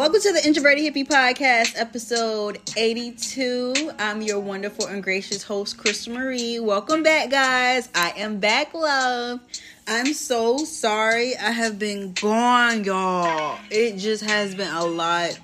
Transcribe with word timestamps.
Welcome 0.00 0.22
to 0.22 0.32
the 0.32 0.46
Introverted 0.46 0.82
Hippie 0.82 1.06
Podcast, 1.06 1.78
episode 1.78 2.58
82. 2.74 3.92
I'm 3.98 4.22
your 4.22 4.40
wonderful 4.40 4.86
and 4.86 5.02
gracious 5.02 5.42
host, 5.42 5.76
Crystal 5.76 6.14
Marie. 6.14 6.58
Welcome 6.58 7.02
back, 7.02 7.28
guys. 7.28 7.90
I 7.94 8.14
am 8.16 8.40
back, 8.40 8.72
love. 8.72 9.40
I'm 9.86 10.14
so 10.14 10.56
sorry 10.56 11.36
I 11.36 11.50
have 11.50 11.78
been 11.78 12.14
gone, 12.14 12.84
y'all. 12.84 13.58
It 13.70 13.98
just 13.98 14.24
has 14.24 14.54
been 14.54 14.72
a 14.72 14.86
lot 14.86 15.38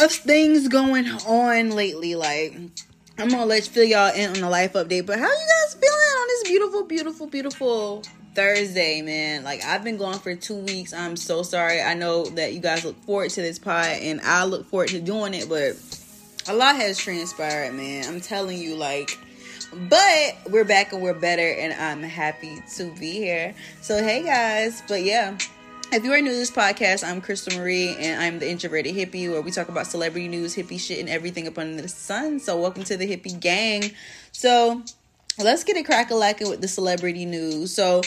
of 0.00 0.10
things 0.10 0.68
going 0.68 1.06
on 1.26 1.72
lately. 1.72 2.14
Like, 2.14 2.56
I'm 3.18 3.28
gonna 3.28 3.44
let 3.44 3.66
you 3.66 3.72
fill 3.72 3.84
y'all 3.84 4.14
in 4.14 4.30
on 4.30 4.40
the 4.40 4.48
life 4.48 4.72
update. 4.72 5.04
But 5.04 5.18
how 5.18 5.26
you 5.26 5.48
guys 5.64 5.74
feeling 5.74 5.92
on 5.92 6.28
this 6.28 6.44
beautiful, 6.44 6.82
beautiful, 6.84 7.26
beautiful 7.26 8.02
Thursday, 8.36 9.00
man. 9.00 9.42
Like 9.42 9.64
I've 9.64 9.82
been 9.82 9.96
gone 9.96 10.18
for 10.18 10.36
two 10.36 10.56
weeks. 10.56 10.92
I'm 10.92 11.16
so 11.16 11.42
sorry. 11.42 11.80
I 11.80 11.94
know 11.94 12.26
that 12.26 12.52
you 12.52 12.60
guys 12.60 12.84
look 12.84 13.02
forward 13.04 13.30
to 13.30 13.40
this 13.40 13.58
pod, 13.58 13.86
and 13.86 14.20
I 14.20 14.44
look 14.44 14.66
forward 14.66 14.90
to 14.90 15.00
doing 15.00 15.32
it, 15.32 15.48
but 15.48 15.74
a 16.46 16.54
lot 16.54 16.76
has 16.76 16.98
transpired, 16.98 17.72
man. 17.72 18.04
I'm 18.06 18.20
telling 18.20 18.58
you, 18.58 18.76
like. 18.76 19.18
But 19.72 20.36
we're 20.48 20.64
back 20.64 20.92
and 20.92 21.02
we're 21.02 21.12
better, 21.12 21.42
and 21.42 21.72
I'm 21.72 22.02
happy 22.02 22.62
to 22.76 22.94
be 22.94 23.12
here. 23.12 23.52
So, 23.80 24.02
hey 24.02 24.22
guys, 24.22 24.80
but 24.86 25.02
yeah, 25.02 25.36
if 25.92 26.04
you 26.04 26.12
are 26.12 26.20
new 26.20 26.30
to 26.30 26.36
this 26.36 26.52
podcast, 26.52 27.06
I'm 27.06 27.20
Crystal 27.20 27.58
Marie, 27.58 27.96
and 27.98 28.22
I'm 28.22 28.38
the 28.38 28.48
introverted 28.48 28.94
hippie, 28.94 29.28
where 29.30 29.42
we 29.42 29.50
talk 29.50 29.68
about 29.68 29.86
celebrity 29.86 30.28
news, 30.28 30.54
hippie 30.54 30.78
shit, 30.78 31.00
and 31.00 31.08
everything 31.08 31.48
up 31.48 31.58
under 31.58 31.82
the 31.82 31.88
sun. 31.88 32.38
So, 32.38 32.60
welcome 32.60 32.84
to 32.84 32.96
the 32.96 33.08
hippie 33.08 33.38
gang. 33.40 33.90
So, 34.30 34.82
let's 35.38 35.64
get 35.64 35.76
it 35.76 35.84
crack 35.84 36.10
a 36.10 36.14
lacking 36.14 36.48
with 36.48 36.60
the 36.60 36.68
celebrity 36.68 37.24
news. 37.24 37.74
So, 37.74 38.02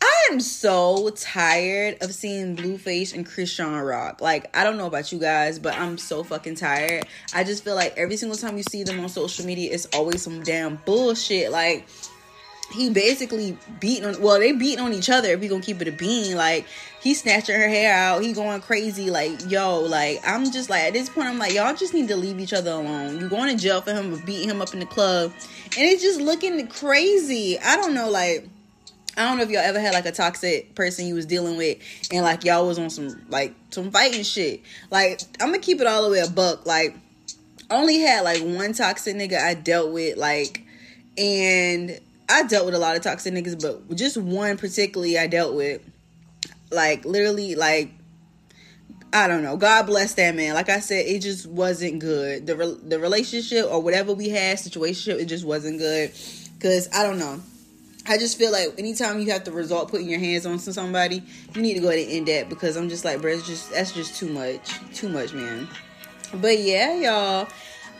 I 0.00 0.28
am 0.30 0.40
so 0.40 1.10
tired 1.10 2.02
of 2.02 2.14
seeing 2.14 2.56
Blueface 2.56 3.14
and 3.14 3.26
Chrisean 3.26 3.86
Rock. 3.86 4.20
Like, 4.20 4.56
I 4.56 4.64
don't 4.64 4.76
know 4.76 4.86
about 4.86 5.12
you 5.12 5.18
guys, 5.18 5.58
but 5.58 5.74
I'm 5.74 5.98
so 5.98 6.22
fucking 6.22 6.54
tired. 6.54 7.06
I 7.34 7.44
just 7.44 7.64
feel 7.64 7.74
like 7.74 7.96
every 7.96 8.16
single 8.16 8.38
time 8.38 8.56
you 8.56 8.62
see 8.62 8.84
them 8.84 9.00
on 9.00 9.08
social 9.08 9.44
media, 9.44 9.72
it's 9.72 9.86
always 9.86 10.22
some 10.22 10.42
damn 10.42 10.76
bullshit. 10.84 11.50
Like, 11.50 11.86
he 12.72 12.90
basically 12.90 13.58
beating 13.80 14.06
on 14.06 14.20
well, 14.20 14.38
they 14.38 14.52
beating 14.52 14.84
on 14.84 14.92
each 14.92 15.10
other 15.10 15.28
if 15.28 15.40
we 15.40 15.48
gonna 15.48 15.62
keep 15.62 15.80
it 15.82 15.88
a 15.88 15.92
bean. 15.92 16.36
Like, 16.36 16.66
he 17.00 17.14
snatching 17.14 17.54
her 17.54 17.68
hair 17.68 17.94
out, 17.94 18.22
he 18.22 18.32
going 18.32 18.60
crazy, 18.60 19.10
like, 19.10 19.50
yo, 19.50 19.80
like, 19.80 20.20
I'm 20.26 20.50
just 20.50 20.70
like 20.70 20.82
at 20.82 20.92
this 20.92 21.08
point, 21.08 21.28
I'm 21.28 21.38
like, 21.38 21.52
y'all 21.52 21.74
just 21.74 21.94
need 21.94 22.08
to 22.08 22.16
leave 22.16 22.40
each 22.40 22.52
other 22.52 22.70
alone. 22.70 23.20
You 23.20 23.28
going 23.28 23.54
to 23.54 23.60
jail 23.60 23.80
for 23.80 23.92
him 23.92 24.16
beating 24.24 24.48
him 24.48 24.62
up 24.62 24.72
in 24.72 24.80
the 24.80 24.86
club, 24.86 25.32
and 25.64 25.88
it's 25.88 26.02
just 26.02 26.20
looking 26.20 26.66
crazy. 26.68 27.58
I 27.58 27.76
don't 27.76 27.94
know, 27.94 28.08
like 28.08 28.48
I 29.16 29.28
don't 29.28 29.36
know 29.36 29.42
if 29.42 29.50
y'all 29.50 29.60
ever 29.60 29.78
had 29.78 29.92
like 29.92 30.06
a 30.06 30.12
toxic 30.12 30.74
person 30.74 31.06
you 31.06 31.14
was 31.14 31.26
dealing 31.26 31.58
with 31.58 31.78
and 32.10 32.24
like 32.24 32.44
y'all 32.44 32.66
was 32.66 32.78
on 32.78 32.88
some 32.88 33.26
like 33.28 33.54
some 33.70 33.90
fighting 33.90 34.22
shit. 34.22 34.62
Like 34.90 35.20
I'm 35.38 35.48
gonna 35.48 35.58
keep 35.58 35.80
it 35.80 35.86
all 35.86 36.02
the 36.02 36.10
way 36.10 36.20
a 36.20 36.30
buck. 36.30 36.64
Like 36.64 36.96
only 37.70 37.98
had 37.98 38.22
like 38.22 38.40
one 38.40 38.72
toxic 38.72 39.14
nigga 39.14 39.38
I 39.38 39.54
dealt 39.54 39.92
with 39.92 40.16
like 40.16 40.62
and 41.18 42.00
I 42.28 42.44
dealt 42.44 42.64
with 42.64 42.74
a 42.74 42.78
lot 42.78 42.96
of 42.96 43.02
toxic 43.02 43.34
niggas 43.34 43.60
but 43.60 43.94
just 43.96 44.16
one 44.16 44.56
particularly 44.56 45.18
I 45.18 45.26
dealt 45.26 45.54
with 45.54 45.82
like 46.70 47.04
literally 47.04 47.54
like 47.54 47.90
I 49.14 49.28
don't 49.28 49.42
know. 49.42 49.58
God 49.58 49.84
bless 49.84 50.14
that 50.14 50.34
man. 50.34 50.54
Like 50.54 50.70
I 50.70 50.80
said, 50.80 51.04
it 51.04 51.18
just 51.18 51.46
wasn't 51.46 51.98
good. 51.98 52.46
The 52.46 52.56
re- 52.56 52.78
the 52.82 52.98
relationship 52.98 53.66
or 53.70 53.82
whatever 53.82 54.14
we 54.14 54.30
had, 54.30 54.58
situation, 54.58 55.20
it 55.20 55.26
just 55.26 55.44
wasn't 55.44 55.80
good. 55.80 56.12
Cause 56.60 56.88
I 56.94 57.02
don't 57.02 57.18
know 57.18 57.42
I 58.06 58.18
just 58.18 58.36
feel 58.36 58.50
like 58.50 58.78
anytime 58.78 59.20
you 59.20 59.30
have 59.30 59.44
to 59.44 59.52
resort 59.52 59.88
putting 59.88 60.08
your 60.08 60.18
hands 60.18 60.44
on 60.44 60.58
somebody, 60.58 61.22
you 61.54 61.62
need 61.62 61.74
to 61.74 61.80
go 61.80 61.88
ahead 61.88 62.00
and 62.00 62.10
end 62.10 62.28
that 62.28 62.48
because 62.48 62.76
I'm 62.76 62.88
just 62.88 63.04
like, 63.04 63.20
bro, 63.20 63.32
it's 63.32 63.46
just 63.46 63.70
that's 63.70 63.92
just 63.92 64.16
too 64.16 64.28
much, 64.28 64.80
too 64.92 65.08
much, 65.08 65.32
man. 65.32 65.68
But 66.34 66.58
yeah, 66.58 66.94
y'all, 66.94 67.48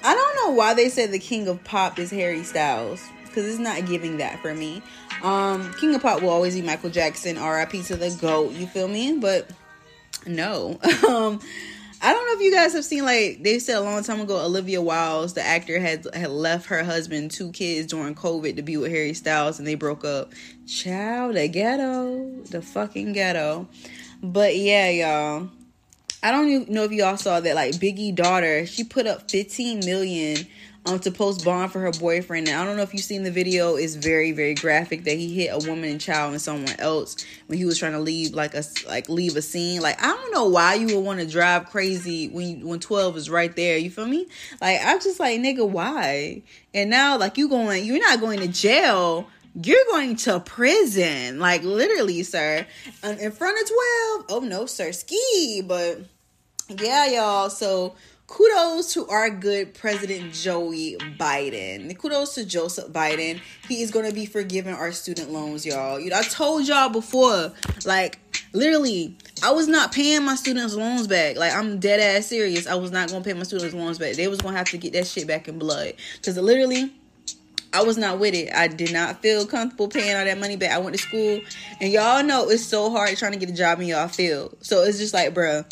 I 0.02 0.14
don't 0.14 0.36
know 0.36 0.54
why 0.54 0.74
they 0.74 0.88
said 0.88 1.12
the 1.12 1.18
king 1.18 1.46
of 1.46 1.62
pop 1.62 1.98
is 1.98 2.10
Harry 2.10 2.42
Styles 2.42 3.08
because 3.26 3.46
it's 3.46 3.58
not 3.58 3.86
giving 3.86 4.18
that 4.18 4.40
for 4.40 4.54
me. 4.54 4.82
Um, 5.22 5.72
king 5.74 5.94
of 5.94 6.02
pop 6.02 6.20
will 6.20 6.30
always 6.30 6.54
be 6.54 6.62
Michael 6.62 6.90
Jackson, 6.90 7.38
R.I.P. 7.38 7.82
to 7.84 7.96
the 7.96 8.10
goat. 8.20 8.52
You 8.52 8.66
feel 8.66 8.88
me? 8.88 9.18
But 9.18 9.48
no. 10.26 10.80
um, 11.08 11.40
I 12.04 12.12
don't 12.12 12.26
know 12.26 12.32
if 12.32 12.40
you 12.40 12.52
guys 12.52 12.72
have 12.72 12.84
seen 12.84 13.04
like 13.04 13.44
they 13.44 13.60
said 13.60 13.76
a 13.76 13.80
long 13.80 14.02
time 14.02 14.20
ago 14.20 14.44
Olivia 14.44 14.82
Wilde, 14.82 15.30
the 15.36 15.46
actor, 15.46 15.78
had 15.78 16.04
had 16.12 16.30
left 16.30 16.66
her 16.66 16.82
husband, 16.82 17.30
two 17.30 17.52
kids 17.52 17.92
during 17.92 18.16
COVID 18.16 18.56
to 18.56 18.62
be 18.62 18.76
with 18.76 18.90
Harry 18.90 19.14
Styles 19.14 19.60
and 19.60 19.68
they 19.68 19.76
broke 19.76 20.04
up. 20.04 20.32
Child, 20.66 21.36
the 21.36 21.46
ghetto. 21.46 22.42
The 22.50 22.60
fucking 22.60 23.12
ghetto. 23.12 23.68
But 24.20 24.56
yeah, 24.56 24.88
y'all. 24.90 25.48
I 26.24 26.32
don't 26.32 26.68
know 26.68 26.84
if 26.84 26.92
y'all 26.92 27.16
saw 27.16 27.38
that 27.38 27.54
like 27.54 27.74
Biggie 27.74 28.14
daughter, 28.14 28.66
she 28.66 28.82
put 28.82 29.06
up 29.06 29.30
15 29.30 29.80
million 29.80 30.46
um 30.84 30.98
to 31.00 31.10
post 31.10 31.44
bond 31.44 31.70
for 31.72 31.80
her 31.80 31.92
boyfriend. 31.92 32.46
Now 32.46 32.62
I 32.62 32.64
don't 32.64 32.76
know 32.76 32.82
if 32.82 32.92
you've 32.92 33.04
seen 33.04 33.22
the 33.22 33.30
video. 33.30 33.76
It's 33.76 33.94
very 33.94 34.32
very 34.32 34.54
graphic 34.54 35.04
that 35.04 35.16
he 35.16 35.32
hit 35.32 35.50
a 35.52 35.68
woman 35.68 35.90
and 35.90 36.00
child 36.00 36.32
and 36.32 36.40
someone 36.40 36.74
else 36.78 37.16
when 37.46 37.58
he 37.58 37.64
was 37.64 37.78
trying 37.78 37.92
to 37.92 38.00
leave 38.00 38.34
like 38.34 38.54
a 38.54 38.64
like 38.86 39.08
leave 39.08 39.36
a 39.36 39.42
scene. 39.42 39.80
Like 39.80 40.02
I 40.02 40.08
don't 40.08 40.32
know 40.32 40.48
why 40.48 40.74
you 40.74 40.86
would 40.96 41.04
want 41.04 41.20
to 41.20 41.26
drive 41.26 41.70
crazy 41.70 42.28
when 42.28 42.60
you, 42.60 42.66
when 42.66 42.80
twelve 42.80 43.16
is 43.16 43.30
right 43.30 43.54
there. 43.54 43.78
You 43.78 43.90
feel 43.90 44.06
me? 44.06 44.26
Like 44.60 44.80
I'm 44.82 45.00
just 45.00 45.20
like 45.20 45.40
nigga, 45.40 45.68
why? 45.68 46.42
And 46.74 46.90
now 46.90 47.16
like 47.18 47.38
you 47.38 47.48
going, 47.48 47.84
you're 47.84 48.00
not 48.00 48.20
going 48.20 48.40
to 48.40 48.48
jail 48.48 49.28
you're 49.54 49.84
going 49.90 50.16
to 50.16 50.40
prison 50.40 51.38
like 51.38 51.62
literally 51.62 52.22
sir 52.22 52.66
in 53.02 53.30
front 53.30 53.60
of 53.60 53.68
12 53.68 54.24
oh 54.30 54.42
no 54.42 54.64
sir 54.64 54.92
ski 54.92 55.62
but 55.66 55.98
yeah 56.70 57.06
y'all 57.06 57.50
so 57.50 57.94
kudos 58.32 58.94
to 58.94 59.06
our 59.08 59.28
good 59.28 59.74
President 59.74 60.32
Joey 60.32 60.96
Biden. 61.20 61.96
Kudos 61.98 62.34
to 62.36 62.46
Joseph 62.46 62.90
Biden. 62.90 63.38
He 63.68 63.82
is 63.82 63.90
going 63.90 64.08
to 64.08 64.14
be 64.14 64.24
forgiving 64.24 64.72
our 64.72 64.90
student 64.90 65.30
loans, 65.30 65.66
y'all. 65.66 66.00
You 66.00 66.08
know, 66.08 66.18
I 66.18 66.22
told 66.22 66.66
y'all 66.66 66.88
before, 66.88 67.52
like, 67.84 68.18
literally, 68.54 69.18
I 69.42 69.52
was 69.52 69.68
not 69.68 69.92
paying 69.92 70.24
my 70.24 70.34
students' 70.34 70.74
loans 70.74 71.06
back. 71.06 71.36
Like, 71.36 71.52
I'm 71.52 71.78
dead 71.78 72.00
ass 72.00 72.26
serious. 72.28 72.66
I 72.66 72.74
was 72.74 72.90
not 72.90 73.10
going 73.10 73.22
to 73.22 73.28
pay 73.28 73.34
my 73.34 73.44
students' 73.44 73.74
loans 73.74 73.98
back. 73.98 74.14
They 74.14 74.28
was 74.28 74.40
going 74.40 74.54
to 74.54 74.58
have 74.58 74.70
to 74.70 74.78
get 74.78 74.94
that 74.94 75.06
shit 75.06 75.26
back 75.26 75.46
in 75.46 75.58
blood. 75.58 75.92
Because 76.16 76.38
literally, 76.38 76.90
I 77.74 77.82
was 77.82 77.98
not 77.98 78.18
with 78.18 78.32
it. 78.32 78.50
I 78.54 78.66
did 78.66 78.94
not 78.94 79.20
feel 79.20 79.46
comfortable 79.46 79.88
paying 79.88 80.16
all 80.16 80.24
that 80.24 80.38
money 80.38 80.56
back. 80.56 80.70
I 80.70 80.78
went 80.78 80.96
to 80.96 81.02
school, 81.02 81.42
and 81.82 81.92
y'all 81.92 82.22
know 82.22 82.48
it's 82.48 82.64
so 82.64 82.90
hard 82.90 83.14
trying 83.18 83.32
to 83.32 83.38
get 83.38 83.50
a 83.50 83.54
job 83.54 83.78
in 83.80 83.88
y'all 83.88 84.08
field. 84.08 84.56
So 84.62 84.84
it's 84.84 84.96
just 84.96 85.12
like, 85.12 85.34
bruh 85.34 85.66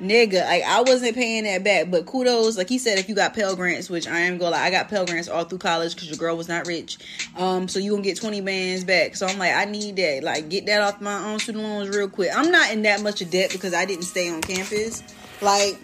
nigga 0.00 0.44
like 0.46 0.62
i 0.64 0.80
wasn't 0.80 1.14
paying 1.14 1.44
that 1.44 1.62
back 1.62 1.90
but 1.90 2.06
kudos 2.06 2.56
like 2.56 2.68
he 2.68 2.78
said 2.78 2.98
if 2.98 3.08
you 3.08 3.14
got 3.14 3.34
pell 3.34 3.54
grants 3.54 3.90
which 3.90 4.08
i 4.08 4.20
am 4.20 4.38
like 4.38 4.54
i 4.54 4.70
got 4.70 4.88
pell 4.88 5.04
grants 5.04 5.28
all 5.28 5.44
through 5.44 5.58
college 5.58 5.94
because 5.94 6.08
your 6.08 6.16
girl 6.16 6.36
was 6.36 6.48
not 6.48 6.66
rich 6.66 6.96
um 7.36 7.68
so 7.68 7.78
you 7.78 7.90
gonna 7.90 8.02
get 8.02 8.18
20 8.18 8.40
bands 8.40 8.82
back 8.84 9.14
so 9.14 9.26
i'm 9.26 9.38
like 9.38 9.54
i 9.54 9.66
need 9.66 9.96
that 9.96 10.22
like 10.22 10.48
get 10.48 10.64
that 10.66 10.80
off 10.80 11.00
my 11.00 11.22
own 11.24 11.38
student 11.38 11.62
loans 11.64 11.94
real 11.94 12.08
quick 12.08 12.30
i'm 12.34 12.50
not 12.50 12.72
in 12.72 12.82
that 12.82 13.02
much 13.02 13.20
of 13.20 13.30
debt 13.30 13.50
because 13.52 13.74
i 13.74 13.84
didn't 13.84 14.04
stay 14.04 14.30
on 14.30 14.40
campus 14.40 15.02
like 15.42 15.78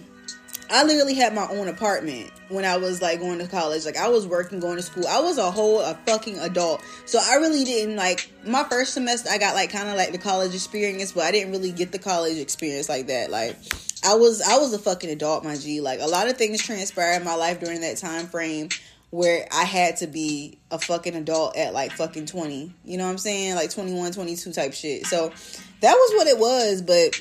I 0.68 0.82
literally 0.84 1.14
had 1.14 1.32
my 1.32 1.46
own 1.48 1.68
apartment 1.68 2.30
when 2.48 2.64
I 2.64 2.76
was 2.76 3.00
like 3.00 3.20
going 3.20 3.38
to 3.38 3.46
college. 3.46 3.84
Like 3.84 3.96
I 3.96 4.08
was 4.08 4.26
working, 4.26 4.58
going 4.58 4.76
to 4.76 4.82
school. 4.82 5.06
I 5.06 5.20
was 5.20 5.38
a 5.38 5.50
whole 5.50 5.80
a 5.80 5.94
fucking 6.06 6.38
adult. 6.40 6.82
So 7.04 7.20
I 7.22 7.36
really 7.36 7.64
didn't 7.64 7.96
like 7.96 8.32
my 8.44 8.64
first 8.64 8.94
semester. 8.94 9.30
I 9.30 9.38
got 9.38 9.54
like 9.54 9.70
kind 9.70 9.88
of 9.88 9.96
like 9.96 10.12
the 10.12 10.18
college 10.18 10.54
experience, 10.54 11.12
but 11.12 11.24
I 11.24 11.30
didn't 11.30 11.52
really 11.52 11.70
get 11.70 11.92
the 11.92 11.98
college 11.98 12.38
experience 12.38 12.88
like 12.88 13.06
that. 13.06 13.30
Like 13.30 13.56
I 14.06 14.14
was 14.14 14.40
I 14.40 14.58
was 14.58 14.72
a 14.72 14.78
fucking 14.78 15.10
adult, 15.10 15.44
my 15.44 15.56
G. 15.56 15.80
Like 15.80 16.00
a 16.00 16.06
lot 16.06 16.28
of 16.28 16.36
things 16.36 16.62
transpired 16.62 17.16
in 17.16 17.24
my 17.24 17.34
life 17.34 17.60
during 17.60 17.80
that 17.80 17.96
time 17.96 18.26
frame 18.26 18.68
where 19.10 19.46
I 19.52 19.64
had 19.64 19.98
to 19.98 20.06
be 20.06 20.58
a 20.70 20.78
fucking 20.78 21.14
adult 21.14 21.56
at 21.56 21.72
like 21.72 21.92
fucking 21.92 22.26
20. 22.26 22.72
You 22.84 22.98
know 22.98 23.04
what 23.04 23.10
I'm 23.10 23.18
saying? 23.18 23.54
Like 23.54 23.70
21, 23.70 24.12
22 24.12 24.52
type 24.52 24.74
shit. 24.74 25.06
So 25.06 25.32
that 25.80 25.94
was 25.94 26.12
what 26.16 26.26
it 26.26 26.38
was, 26.38 26.82
but 26.82 27.20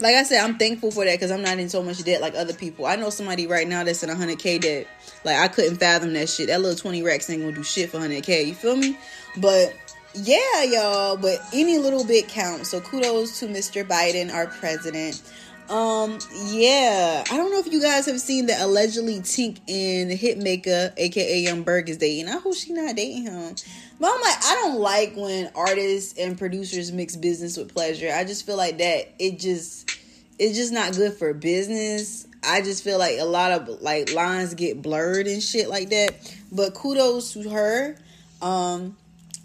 like 0.00 0.14
I 0.14 0.22
said, 0.22 0.44
I'm 0.44 0.58
thankful 0.58 0.90
for 0.90 1.04
that 1.04 1.14
because 1.14 1.30
I'm 1.30 1.42
not 1.42 1.58
in 1.58 1.68
so 1.68 1.82
much 1.82 2.02
debt 2.04 2.20
like 2.20 2.34
other 2.34 2.52
people. 2.52 2.86
I 2.86 2.96
know 2.96 3.10
somebody 3.10 3.46
right 3.46 3.66
now 3.66 3.84
that's 3.84 4.02
in 4.02 4.10
100k 4.10 4.60
debt. 4.60 4.86
Like 5.24 5.36
I 5.36 5.48
couldn't 5.48 5.78
fathom 5.78 6.12
that 6.12 6.28
shit. 6.28 6.48
That 6.48 6.60
little 6.60 6.76
20 6.76 7.02
racks 7.02 7.28
ain't 7.30 7.42
gonna 7.42 7.54
do 7.54 7.62
shit 7.62 7.90
for 7.90 7.98
100k. 7.98 8.46
You 8.46 8.54
feel 8.54 8.76
me? 8.76 8.96
But 9.36 9.74
yeah, 10.14 10.62
y'all. 10.64 11.16
But 11.16 11.40
any 11.52 11.78
little 11.78 12.04
bit 12.04 12.28
counts. 12.28 12.70
So 12.70 12.80
kudos 12.80 13.40
to 13.40 13.46
Mr. 13.46 13.86
Biden, 13.86 14.32
our 14.32 14.46
president. 14.46 15.22
Um, 15.68 16.18
yeah, 16.46 17.24
I 17.30 17.36
don't 17.36 17.50
know 17.50 17.58
if 17.58 17.70
you 17.70 17.82
guys 17.82 18.06
have 18.06 18.20
seen 18.20 18.46
that 18.46 18.60
allegedly 18.62 19.20
Tink 19.20 19.58
and 19.68 20.10
Hitmaker, 20.10 20.94
aka 20.96 21.40
Yung 21.40 21.62
Berg, 21.62 21.90
is 21.90 21.98
dating. 21.98 22.28
I 22.28 22.38
hope 22.38 22.54
she 22.54 22.72
not 22.72 22.96
dating 22.96 23.24
him. 23.24 23.54
But 24.00 24.10
I'm 24.14 24.20
like, 24.20 24.44
I 24.44 24.54
don't 24.62 24.80
like 24.80 25.14
when 25.14 25.50
artists 25.54 26.18
and 26.18 26.38
producers 26.38 26.90
mix 26.90 27.16
business 27.16 27.56
with 27.58 27.74
pleasure. 27.74 28.10
I 28.14 28.24
just 28.24 28.46
feel 28.46 28.56
like 28.56 28.78
that 28.78 29.08
it 29.18 29.38
just 29.38 29.90
it's 30.38 30.56
just 30.56 30.72
not 30.72 30.94
good 30.94 31.12
for 31.14 31.34
business. 31.34 32.26
I 32.42 32.62
just 32.62 32.82
feel 32.82 32.98
like 32.98 33.18
a 33.18 33.24
lot 33.24 33.52
of 33.52 33.82
like 33.82 34.12
lines 34.14 34.54
get 34.54 34.80
blurred 34.80 35.26
and 35.26 35.42
shit 35.42 35.68
like 35.68 35.90
that. 35.90 36.14
But 36.50 36.74
kudos 36.74 37.34
to 37.34 37.50
her. 37.50 37.96
Um 38.40 38.96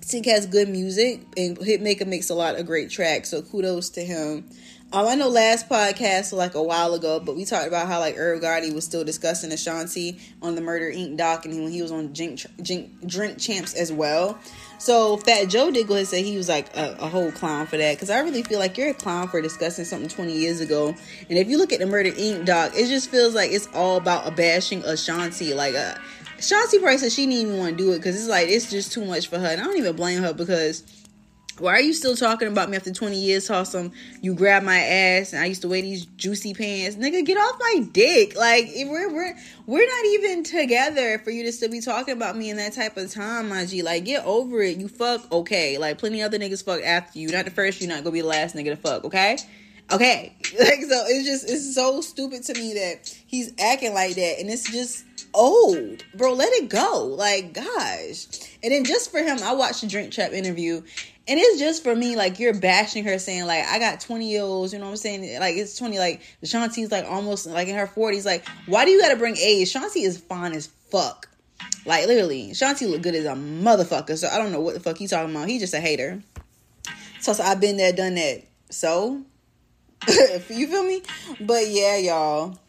Tink 0.02 0.26
has 0.26 0.46
good 0.46 0.70
music 0.70 1.22
and 1.38 1.58
Hitmaker 1.58 2.06
makes 2.06 2.30
a 2.30 2.36
lot 2.36 2.60
of 2.60 2.66
great 2.66 2.90
tracks, 2.90 3.30
so 3.30 3.42
kudos 3.42 3.90
to 3.92 4.04
him. 4.04 4.50
Um, 4.94 5.08
I 5.08 5.16
know 5.16 5.28
last 5.28 5.68
podcast 5.68 6.34
like 6.34 6.54
a 6.54 6.62
while 6.62 6.94
ago, 6.94 7.20
but 7.20 7.36
we 7.36 7.46
talked 7.46 7.68
about 7.68 7.88
how 7.88 8.00
like 8.00 8.16
Irv 8.16 8.44
Gotti 8.44 8.72
was 8.72 8.86
still 8.86 9.04
discussing 9.04 9.52
Ashanti 9.52 10.20
on 10.40 10.54
the 10.54 10.62
Murder 10.62 10.92
Inc. 10.92 11.18
doc, 11.18 11.46
and 11.46 11.64
when 11.64 11.72
he 11.72 11.82
was 11.82 11.92
on 11.92 12.14
Drink, 12.14 12.46
Drink, 12.62 12.92
Drink 13.08 13.40
Champs 13.40 13.74
as 13.74 13.92
well. 13.92 14.38
So 14.78 15.18
Fat 15.18 15.46
Joe 15.46 15.72
did 15.72 15.88
go 15.88 15.96
ahead 15.96 16.02
and 16.02 16.08
say 16.08 16.22
he 16.22 16.38
was 16.38 16.48
like 16.48 16.78
a, 16.78 16.96
a 17.00 17.08
whole 17.08 17.32
clown 17.32 17.66
for 17.66 17.78
that 17.78 17.96
because 17.96 18.12
I 18.12 18.20
really 18.20 18.44
feel 18.44 18.60
like 18.60 18.78
you're 18.78 18.90
a 18.90 18.94
clown 18.94 19.30
for 19.30 19.42
discussing 19.42 19.84
something 19.84 20.10
20 20.10 20.32
years 20.32 20.60
ago. 20.60 20.90
And 21.28 21.40
if 21.40 21.48
you 21.48 21.58
look 21.58 21.74
at 21.74 21.80
the 21.80 21.88
Murder 21.88 22.12
Inc. 22.12 22.46
doc, 22.46 22.74
it 22.76 22.88
just 22.88 23.10
feels 23.10 23.34
like 23.34 23.52
it's 23.52 23.68
all 23.74 23.98
about 23.98 24.28
a 24.28 24.32
bashing 24.32 24.84
Ashanti. 24.84 25.56
Like 25.56 25.74
uh, 25.74 25.96
Ashanti 26.38 26.78
probably 26.78 27.00
said 27.00 27.12
she 27.12 27.26
didn't 27.26 27.48
even 27.48 27.58
want 27.58 27.80
to 27.80 27.84
do 27.84 27.94
it 27.94 27.98
because 27.98 28.16
it's 28.16 28.30
like 28.30 28.48
it's 28.48 28.70
just 28.70 28.94
too 28.94 29.06
much 29.06 29.28
for 29.28 29.40
her. 29.40 29.48
And 29.48 29.60
I 29.60 29.64
don't 29.64 29.78
even 29.78 29.96
blame 29.96 30.22
her 30.22 30.36
because 30.36 30.84
why 31.60 31.74
are 31.74 31.82
you 31.82 31.94
still 31.94 32.16
talking 32.16 32.48
about 32.48 32.70
me 32.70 32.78
after 32.78 32.92
20 32.92 33.16
years, 33.16 33.48
Tossum? 33.48 33.92
You 34.22 34.34
grab 34.34 34.64
my 34.64 34.80
ass 34.80 35.34
and 35.34 35.42
I 35.42 35.46
used 35.46 35.62
to 35.62 35.68
wear 35.68 35.82
these 35.82 36.06
juicy 36.06 36.54
pants. 36.54 36.96
Nigga, 36.96 37.24
get 37.26 37.38
off 37.38 37.60
my 37.60 37.86
dick. 37.92 38.36
Like, 38.36 38.72
we're, 38.76 39.14
we're, 39.14 39.38
we're 39.68 39.88
not 39.88 40.06
even 40.06 40.44
together 40.44 41.20
for 41.20 41.30
you 41.30 41.44
to 41.44 41.52
still 41.52 41.70
be 41.70 41.80
talking 41.80 42.16
about 42.16 42.36
me 42.36 42.50
in 42.50 42.58
that 42.58 42.74
type 42.74 42.98
of 42.98 43.12
time, 43.12 43.50
my 43.50 43.66
G. 43.66 43.84
Like, 43.84 44.06
get 44.06 44.26
over 44.26 44.62
it. 44.62 44.78
You 44.78 44.88
fuck, 44.88 45.32
okay. 45.32 45.78
Like, 45.78 46.00
plenty 46.00 46.24
other 46.24 46.40
niggas 46.40 46.64
fuck 46.66 46.82
after 46.82 47.20
you. 47.20 47.30
Not 47.30 47.46
the 47.46 47.52
first, 47.52 47.82
you're 47.82 47.90
not 47.90 48.04
gonna 48.04 48.14
be 48.14 48.22
the 48.22 48.28
last 48.28 48.56
nigga 48.56 48.72
to 48.72 48.76
fuck, 48.76 49.06
okay? 49.06 49.38
Okay. 49.92 50.36
Like, 50.54 50.84
so 50.84 51.04
it's 51.08 51.28
just, 51.28 51.50
it's 51.50 51.74
so 51.74 52.00
stupid 52.02 52.44
to 52.44 52.54
me 52.54 52.76
that 52.76 53.18
he's 53.26 53.52
acting 53.60 53.96
like 53.96 54.14
that. 54.16 54.40
And 54.40 54.52
it's 54.52 54.72
just 54.72 55.04
old. 55.34 56.04
Bro, 56.14 56.34
let 56.34 56.54
it 56.54 56.70
go. 56.70 57.06
Like, 57.18 57.54
gosh. 57.54 58.28
And 58.64 58.72
then 58.72 58.86
just 58.86 59.12
for 59.12 59.20
him, 59.20 59.40
I 59.44 59.54
watched 59.54 59.82
the 59.82 59.88
Drink 59.88 60.14
Trap 60.14 60.32
interview 60.32 60.82
and 61.26 61.40
it's 61.40 61.58
just 61.58 61.84
for 61.84 61.96
me, 61.96 62.18
like 62.18 62.40
you're 62.40 62.54
bashing 62.54 63.06
her, 63.06 63.18
saying 63.18 63.46
like 63.46 63.64
I 63.66 63.80
got 63.80 64.02
twenty 64.02 64.30
year 64.30 64.42
olds. 64.42 64.74
You 64.74 64.80
know 64.80 64.86
what 64.86 64.92
I'm 64.92 64.98
saying? 64.98 65.40
Like 65.40 65.56
it's 65.56 65.78
twenty. 65.78 65.98
Like 65.98 66.22
Shanti's 66.44 66.92
like 66.92 67.06
almost 67.06 67.46
like 67.46 67.70
in 67.70 67.76
her 67.76 67.88
forties. 67.88 68.26
Like 68.26 68.46
why 68.66 68.84
do 68.84 68.92
you 68.92 69.00
got 69.00 69.10
to 69.10 69.16
bring 69.16 69.38
age? 69.38 69.72
Shanti 69.74 70.06
is 70.06 70.18
fine 70.18 70.52
as 70.52 70.68
fuck. 70.68 71.30
Like 71.86 72.08
literally, 72.08 72.50
Shanti 72.52 72.90
look 72.90 73.02
good 73.02 73.16
as 73.16 73.26
a 73.26 73.36
motherfucker. 73.36 74.18
So 74.18 74.28
I 74.28 74.38
don't 74.38 74.52
know 74.52 74.60
what 74.60 74.74
the 74.74 74.82
fuck 74.82 74.98
he's 74.98 75.12
talking 75.12 75.34
about. 75.34 75.48
He's 75.48 75.62
just 75.62 75.74
a 75.74 75.80
hater. 75.80 76.22
So, 77.22 77.32
so 77.32 77.44
I've 77.44 77.62
been 77.62 77.78
there, 77.78 77.94
done 77.94 78.16
that. 78.16 78.44
So 78.70 79.22
you 80.10 80.68
feel 80.68 80.84
me? 80.84 81.04
But 81.40 81.70
yeah, 81.70 81.98
y'all. 81.98 82.60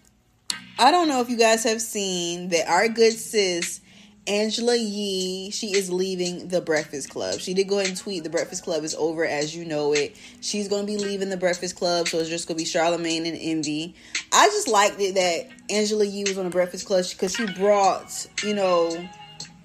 I 0.79 0.93
don't 0.93 1.09
know 1.09 1.21
if 1.21 1.29
you 1.29 1.37
guys 1.37 1.65
have 1.65 1.81
seen 1.81 2.51
that 2.51 2.69
our 2.69 2.89
good 2.89 3.15
sis 3.15 3.81
Angela 4.27 4.75
Yee, 4.75 5.51
she 5.51 5.77
is 5.77 5.93
leaving 5.93 6.49
the 6.49 6.63
Breakfast 6.63 7.11
Club. 7.11 7.41
She 7.41 7.53
did 7.53 7.69
go 7.69 7.79
ahead 7.79 7.91
and 7.91 7.99
tweet 7.99 8.25
the 8.25 8.31
Breakfast 8.31 8.65
Club 8.65 8.83
is 8.83 8.95
over 8.95 9.27
as 9.27 9.55
you 9.55 9.67
know 9.67 9.93
it. 9.93 10.17
She's 10.41 10.69
going 10.69 10.87
to 10.87 10.87
be 10.87 10.97
leaving 10.97 11.29
the 11.29 11.37
Breakfast 11.37 11.77
Club, 11.77 12.09
so 12.09 12.19
it's 12.19 12.31
just 12.31 12.49
going 12.49 12.57
to 12.57 12.63
be 12.63 12.67
Charlemagne 12.67 13.27
and 13.27 13.37
Envy. 13.39 13.95
I 14.33 14.47
just 14.47 14.67
liked 14.67 14.99
it 14.99 15.17
that 15.17 15.49
Angela 15.69 16.07
Yee 16.07 16.25
was 16.25 16.39
on 16.39 16.45
the 16.45 16.51
Breakfast 16.51 16.87
Club 16.87 17.05
because 17.11 17.35
she 17.35 17.47
brought, 17.53 18.27
you 18.43 18.55
know, 18.55 19.09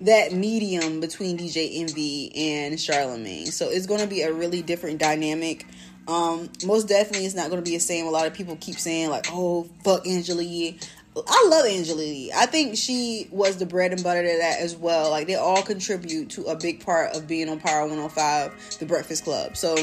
that 0.02 0.34
medium 0.34 1.00
between 1.00 1.38
DJ 1.38 1.80
Envy 1.80 2.32
and 2.36 2.80
Charlemagne. 2.80 3.48
So 3.48 3.70
it's 3.70 3.86
going 3.86 4.02
to 4.02 4.08
be 4.08 4.24
a 4.24 4.34
really 4.34 4.62
different 4.62 5.00
dynamic. 5.00 5.66
Um, 6.10 6.50
most 6.66 6.88
definitely, 6.88 7.26
it's 7.28 7.36
not 7.36 7.50
going 7.50 7.64
to 7.64 7.70
be 7.70 7.76
the 7.78 7.82
same. 7.82 8.08
A 8.08 8.10
lot 8.10 8.26
of 8.26 8.34
people 8.34 8.58
keep 8.60 8.76
saying 8.80 9.10
like, 9.10 9.28
"Oh, 9.30 9.70
fuck 9.84 10.08
Angela 10.08 10.42
Yee." 10.42 10.80
I 11.16 11.48
love 11.50 11.66
Angela 11.66 12.04
Yee. 12.04 12.32
I 12.36 12.46
think 12.46 12.78
she 12.78 13.28
was 13.32 13.58
the 13.58 13.66
bread 13.66 13.92
and 13.92 14.04
butter 14.04 14.22
to 14.22 14.38
that 14.38 14.60
as 14.60 14.76
well. 14.76 15.10
Like 15.10 15.28
they 15.28 15.36
all 15.36 15.62
contribute 15.62 16.30
to 16.32 16.46
a 16.46 16.56
big 16.56 16.84
part 16.86 17.16
of 17.16 17.28
being 17.28 17.50
on 17.50 17.60
Power 17.60 17.82
105, 17.82 18.78
The 18.80 18.86
Breakfast 18.86 19.24
Club. 19.24 19.58
So 19.58 19.76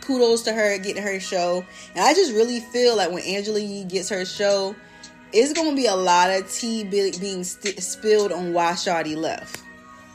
kudos 0.00 0.42
to 0.42 0.52
her 0.52 0.78
getting 0.78 1.02
her 1.02 1.20
show. 1.20 1.64
And 1.94 2.04
I 2.04 2.14
just 2.14 2.32
really 2.32 2.60
feel 2.60 2.96
like 2.96 3.10
when 3.10 3.22
Angela 3.24 3.60
Yee 3.60 3.84
gets 3.84 4.08
her 4.08 4.24
show, 4.24 4.74
it's 5.32 5.52
gonna 5.52 5.76
be 5.76 5.86
a 5.86 5.96
lot 5.96 6.30
of 6.30 6.50
tea 6.50 6.84
being 6.84 7.44
st- 7.44 7.82
spilled 7.82 8.32
on 8.32 8.52
why 8.52 8.72
Shawty 8.72 9.16
left. 9.16 9.62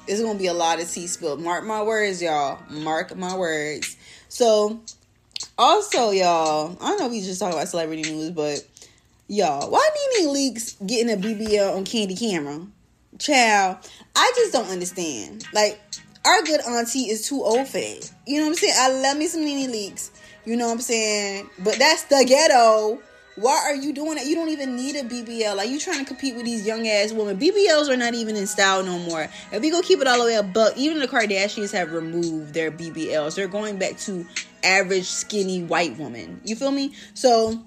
It's 0.08 0.22
gonna 0.22 0.40
be 0.40 0.48
a 0.48 0.54
lot 0.54 0.82
of 0.82 0.90
tea 0.90 1.08
spilled. 1.08 1.42
Mark 1.42 1.64
my 1.64 1.84
words, 1.84 2.22
y'all. 2.22 2.60
Mark 2.70 3.16
my 3.16 3.38
words. 3.38 3.96
So, 4.30 4.82
also, 5.58 6.12
y'all, 6.12 6.78
I 6.82 6.96
know 6.96 7.10
we 7.10 7.22
just 7.22 7.40
talking 7.40 7.56
about 7.56 7.68
celebrity 7.68 8.04
news, 8.04 8.32
but 8.32 8.66
Y'all, 9.32 9.72
why 9.72 9.90
NeNe 10.20 10.28
Leakes 10.28 10.76
getting 10.86 11.10
a 11.10 11.16
BBL 11.16 11.74
on 11.74 11.86
Candy 11.86 12.18
Camera? 12.18 12.68
Child, 13.18 13.78
I 14.14 14.34
just 14.36 14.52
don't 14.52 14.68
understand. 14.68 15.46
Like, 15.54 15.80
our 16.26 16.42
good 16.42 16.60
auntie 16.68 17.10
is 17.10 17.30
too 17.30 17.42
old 17.42 17.66
for 17.66 17.78
it. 17.78 18.12
You 18.28 18.40
know 18.40 18.48
what 18.48 18.50
I'm 18.50 18.56
saying? 18.56 18.74
I 18.78 18.92
love 18.92 19.18
me 19.18 19.28
some 19.28 19.46
NeNe 19.46 19.72
Leakes. 19.72 20.12
You 20.44 20.58
know 20.58 20.66
what 20.66 20.74
I'm 20.74 20.82
saying? 20.82 21.50
But 21.60 21.80
that's 21.80 22.04
the 22.04 22.26
ghetto. 22.28 23.00
Why 23.38 23.58
are 23.68 23.76
you 23.76 23.94
doing 23.94 24.16
that? 24.16 24.26
You 24.26 24.36
don't 24.36 24.50
even 24.50 24.76
need 24.76 24.98
a 24.98 25.04
BBL. 25.04 25.56
Like 25.56 25.70
you 25.70 25.80
trying 25.80 26.00
to 26.00 26.06
compete 26.06 26.36
with 26.36 26.44
these 26.44 26.68
young 26.68 26.86
ass 26.86 27.14
women. 27.14 27.40
BBLs 27.40 27.88
are 27.88 27.96
not 27.96 28.14
even 28.14 28.36
in 28.36 28.46
style 28.46 28.84
no 28.84 29.00
more. 29.00 29.30
If 29.54 29.64
you 29.64 29.72
go 29.72 29.82
keep 29.82 30.02
it 30.02 30.08
all 30.08 30.20
the 30.20 30.26
way 30.26 30.36
up, 30.36 30.52
but 30.52 30.78
even 30.78 31.00
the 31.00 31.08
Kardashians 31.08 31.72
have 31.72 31.94
removed 31.94 32.54
their 32.54 32.70
BBLs. 32.70 33.36
They're 33.36 33.48
going 33.48 33.80
back 33.80 33.98
to 34.00 34.26
average 34.62 35.06
skinny 35.06 35.64
white 35.64 35.98
woman. 35.98 36.42
You 36.44 36.58
feel 36.58 36.72
me? 36.72 36.94
So 37.14 37.64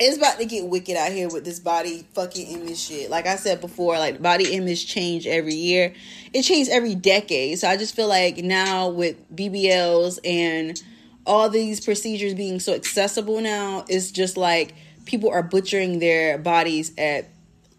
it's 0.00 0.16
about 0.16 0.38
to 0.38 0.44
get 0.44 0.66
wicked 0.66 0.96
out 0.96 1.10
here 1.10 1.28
with 1.28 1.44
this 1.44 1.58
body 1.58 2.06
fucking 2.14 2.46
image 2.46 2.78
shit. 2.78 3.10
Like 3.10 3.26
I 3.26 3.36
said 3.36 3.60
before, 3.60 3.98
like 3.98 4.22
body 4.22 4.52
image 4.54 4.86
change 4.86 5.26
every 5.26 5.54
year. 5.54 5.92
It 6.32 6.42
changes 6.42 6.72
every 6.72 6.94
decade. 6.94 7.58
So 7.58 7.68
I 7.68 7.76
just 7.76 7.96
feel 7.96 8.08
like 8.08 8.38
now 8.38 8.88
with 8.88 9.16
BBLs 9.34 10.18
and 10.24 10.80
all 11.26 11.48
these 11.50 11.80
procedures 11.80 12.34
being 12.34 12.60
so 12.60 12.74
accessible 12.74 13.40
now, 13.40 13.84
it's 13.88 14.10
just 14.10 14.36
like 14.36 14.74
people 15.04 15.30
are 15.30 15.42
butchering 15.42 15.98
their 15.98 16.38
bodies 16.38 16.92
at 16.96 17.28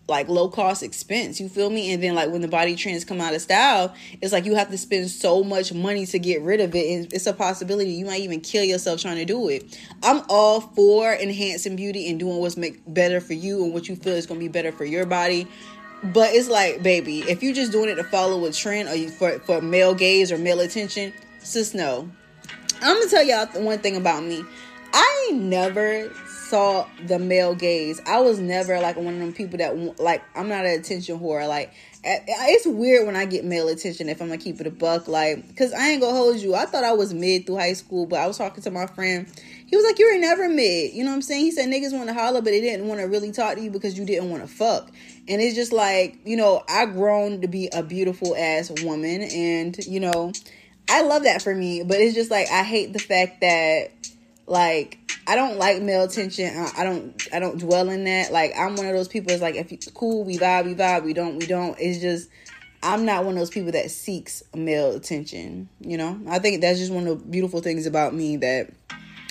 like 0.09 0.27
low 0.27 0.49
cost 0.49 0.83
expense. 0.83 1.39
You 1.39 1.47
feel 1.47 1.69
me? 1.69 1.93
And 1.93 2.01
then 2.03 2.15
like 2.15 2.29
when 2.29 2.41
the 2.41 2.47
body 2.47 2.75
trends 2.75 3.05
come 3.05 3.21
out 3.21 3.33
of 3.33 3.41
style, 3.41 3.93
it's 4.21 4.33
like 4.33 4.45
you 4.45 4.55
have 4.55 4.69
to 4.71 4.77
spend 4.77 5.09
so 5.09 5.43
much 5.43 5.71
money 5.71 6.05
to 6.07 6.19
get 6.19 6.41
rid 6.41 6.59
of 6.59 6.75
it. 6.75 6.89
And 6.89 7.13
it's 7.13 7.27
a 7.27 7.33
possibility 7.33 7.91
you 7.91 8.05
might 8.05 8.21
even 8.21 8.41
kill 8.41 8.63
yourself 8.63 9.01
trying 9.01 9.17
to 9.17 9.25
do 9.25 9.47
it. 9.49 9.79
I'm 10.03 10.23
all 10.29 10.61
for 10.61 11.13
enhancing 11.13 11.75
beauty 11.75 12.09
and 12.09 12.19
doing 12.19 12.37
what's 12.37 12.57
make 12.57 12.81
better 12.87 13.21
for 13.21 13.33
you 13.33 13.63
and 13.63 13.73
what 13.73 13.87
you 13.87 13.95
feel 13.95 14.15
is 14.15 14.25
gonna 14.25 14.39
be 14.39 14.47
better 14.47 14.71
for 14.71 14.85
your 14.85 15.05
body. 15.05 15.47
But 16.01 16.33
it's 16.33 16.49
like, 16.49 16.81
baby, 16.81 17.19
if 17.21 17.43
you're 17.43 17.53
just 17.53 17.71
doing 17.71 17.89
it 17.89 17.95
to 17.95 18.03
follow 18.05 18.45
a 18.45 18.51
trend 18.51 18.89
or 18.89 19.11
for 19.11 19.39
for 19.39 19.61
male 19.61 19.93
gaze 19.93 20.31
or 20.31 20.37
male 20.37 20.61
attention, 20.61 21.13
sis 21.39 21.73
no. 21.73 22.09
I'm 22.81 22.97
gonna 22.97 23.09
tell 23.09 23.23
y'all 23.23 23.47
one 23.63 23.79
thing 23.79 23.97
about 23.97 24.23
me. 24.23 24.43
I 24.93 25.31
never 25.33 26.09
saw 26.49 26.87
the 27.05 27.19
male 27.19 27.55
gaze. 27.55 28.01
I 28.05 28.19
was 28.19 28.39
never 28.39 28.79
like 28.79 28.95
one 28.95 29.13
of 29.13 29.19
them 29.19 29.33
people 29.33 29.59
that 29.59 29.99
like 29.99 30.23
I'm 30.35 30.49
not 30.49 30.65
an 30.65 30.79
attention 30.79 31.19
whore. 31.19 31.47
Like 31.47 31.73
it's 32.03 32.65
weird 32.65 33.05
when 33.05 33.15
I 33.15 33.25
get 33.25 33.43
male 33.43 33.67
attention 33.67 34.09
if 34.09 34.21
I'm 34.21 34.29
gonna 34.29 34.39
keep 34.39 34.61
it 34.61 34.67
a 34.67 34.71
buck. 34.71 35.07
Like, 35.07 35.55
cause 35.57 35.73
I 35.73 35.89
ain't 35.89 36.01
gonna 36.01 36.15
hold 36.15 36.37
you. 36.37 36.55
I 36.55 36.65
thought 36.65 36.83
I 36.83 36.93
was 36.93 37.13
mid 37.13 37.45
through 37.45 37.57
high 37.57 37.73
school, 37.73 38.05
but 38.05 38.19
I 38.19 38.27
was 38.27 38.37
talking 38.37 38.63
to 38.63 38.71
my 38.71 38.87
friend. 38.87 39.27
He 39.67 39.75
was 39.75 39.85
like, 39.85 39.99
"You 39.99 40.11
were 40.11 40.19
never 40.19 40.49
mid." 40.49 40.93
You 40.93 41.03
know 41.03 41.11
what 41.11 41.17
I'm 41.17 41.21
saying? 41.21 41.45
He 41.45 41.51
said 41.51 41.69
niggas 41.69 41.93
want 41.93 42.07
to 42.07 42.13
holler, 42.13 42.41
but 42.41 42.51
they 42.51 42.61
didn't 42.61 42.87
want 42.87 43.01
to 43.01 43.07
really 43.07 43.31
talk 43.31 43.55
to 43.55 43.61
you 43.61 43.69
because 43.69 43.97
you 43.97 44.05
didn't 44.05 44.29
want 44.29 44.43
to 44.43 44.47
fuck. 44.47 44.89
And 45.27 45.41
it's 45.41 45.55
just 45.55 45.71
like 45.73 46.17
you 46.25 46.37
know, 46.37 46.63
I 46.67 46.85
grown 46.85 47.41
to 47.41 47.47
be 47.47 47.69
a 47.73 47.83
beautiful 47.83 48.35
ass 48.35 48.71
woman, 48.81 49.21
and 49.23 49.77
you 49.85 49.99
know, 49.99 50.31
I 50.89 51.01
love 51.03 51.23
that 51.23 51.41
for 51.41 51.53
me. 51.53 51.83
But 51.83 51.99
it's 51.99 52.15
just 52.15 52.31
like 52.31 52.49
I 52.49 52.63
hate 52.63 52.93
the 52.93 52.99
fact 52.99 53.41
that 53.41 53.91
like 54.49 54.97
I 55.27 55.35
don't 55.35 55.57
like 55.57 55.81
male 55.81 56.03
attention. 56.03 56.65
I, 56.75 56.83
don't 56.83 57.27
I 57.31 57.39
don't 57.39 57.59
dwell 57.59 57.89
in 57.89 58.03
that. 58.05 58.31
Like 58.31 58.51
I'm 58.57 58.75
one 58.75 58.87
of 58.87 58.93
those 58.93 59.07
people 59.07 59.29
that's 59.29 59.41
like 59.41 59.55
if 59.55 59.71
it's 59.71 59.89
cool, 59.91 60.23
we 60.23 60.37
vibe, 60.37 60.65
we 60.65 60.73
vibe, 60.73 61.03
we 61.03 61.13
don't, 61.13 61.37
we 61.37 61.45
don't. 61.45 61.77
It's 61.79 61.99
just 61.99 62.29
I'm 62.81 63.05
not 63.05 63.25
one 63.25 63.33
of 63.33 63.39
those 63.39 63.49
people 63.49 63.71
that 63.73 63.91
seeks 63.91 64.41
male 64.55 64.95
attention. 64.95 65.69
You 65.79 65.97
know? 65.97 66.19
I 66.27 66.39
think 66.39 66.61
that's 66.61 66.79
just 66.79 66.91
one 66.91 67.05
of 67.07 67.19
the 67.19 67.25
beautiful 67.25 67.61
things 67.61 67.85
about 67.85 68.13
me 68.13 68.37
that 68.37 68.71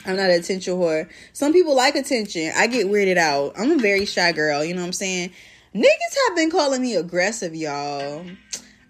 I'm 0.07 0.17
not 0.17 0.31
an 0.31 0.39
attention 0.39 0.75
whore. 0.75 1.09
Some 1.33 1.53
people 1.53 1.75
like 1.75 1.97
attention. 1.97 2.53
I 2.57 2.69
get 2.69 2.87
weirded 2.87 3.17
out. 3.17 3.55
I'm 3.59 3.73
a 3.73 3.77
very 3.77 4.07
shy 4.07 4.33
girl, 4.33 4.65
you 4.65 4.75
know 4.75 4.83
what 4.83 4.87
I'm 4.87 4.93
saying? 4.93 5.33
Niggas 5.75 6.29
have 6.29 6.37
been 6.37 6.51
calling 6.51 6.81
me 6.81 6.95
aggressive, 6.95 7.55
y'all. 7.55 8.25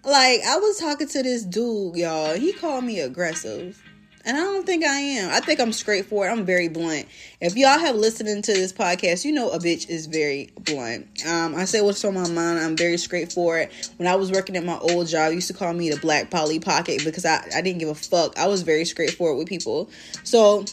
Like, 0.03 0.41
I 0.47 0.57
was 0.57 0.77
talking 0.77 1.07
to 1.07 1.23
this 1.23 1.43
dude, 1.43 1.97
y'all. 1.97 2.35
He 2.35 2.53
called 2.53 2.85
me 2.85 2.99
aggressive. 3.01 3.83
And 4.29 4.37
I 4.37 4.41
don't 4.41 4.63
think 4.63 4.85
I 4.85 4.99
am. 4.99 5.31
I 5.31 5.39
think 5.39 5.59
I'm 5.59 5.71
straightforward. 5.71 6.29
I'm 6.29 6.45
very 6.45 6.67
blunt. 6.67 7.07
If 7.41 7.55
y'all 7.55 7.79
have 7.79 7.95
listened 7.95 8.43
to 8.43 8.53
this 8.53 8.71
podcast, 8.71 9.25
you 9.25 9.31
know 9.31 9.49
a 9.49 9.57
bitch 9.57 9.89
is 9.89 10.05
very 10.05 10.51
blunt. 10.65 11.07
Um, 11.25 11.55
I 11.55 11.65
say 11.65 11.81
what's 11.81 12.05
on 12.05 12.13
my 12.13 12.29
mind. 12.29 12.59
I'm 12.59 12.77
very 12.77 12.99
straightforward. 12.99 13.69
When 13.97 14.07
I 14.07 14.13
was 14.13 14.31
working 14.31 14.55
at 14.55 14.63
my 14.63 14.77
old 14.77 15.07
job, 15.07 15.33
used 15.33 15.47
to 15.47 15.55
call 15.55 15.73
me 15.73 15.89
the 15.89 15.97
Black 15.97 16.29
Polly 16.29 16.59
Pocket 16.59 17.01
because 17.03 17.25
I, 17.25 17.43
I 17.55 17.61
didn't 17.61 17.79
give 17.79 17.89
a 17.89 17.95
fuck. 17.95 18.37
I 18.37 18.45
was 18.45 18.61
very 18.61 18.85
straightforward 18.85 19.39
with 19.39 19.47
people. 19.47 19.89
So 20.23 20.63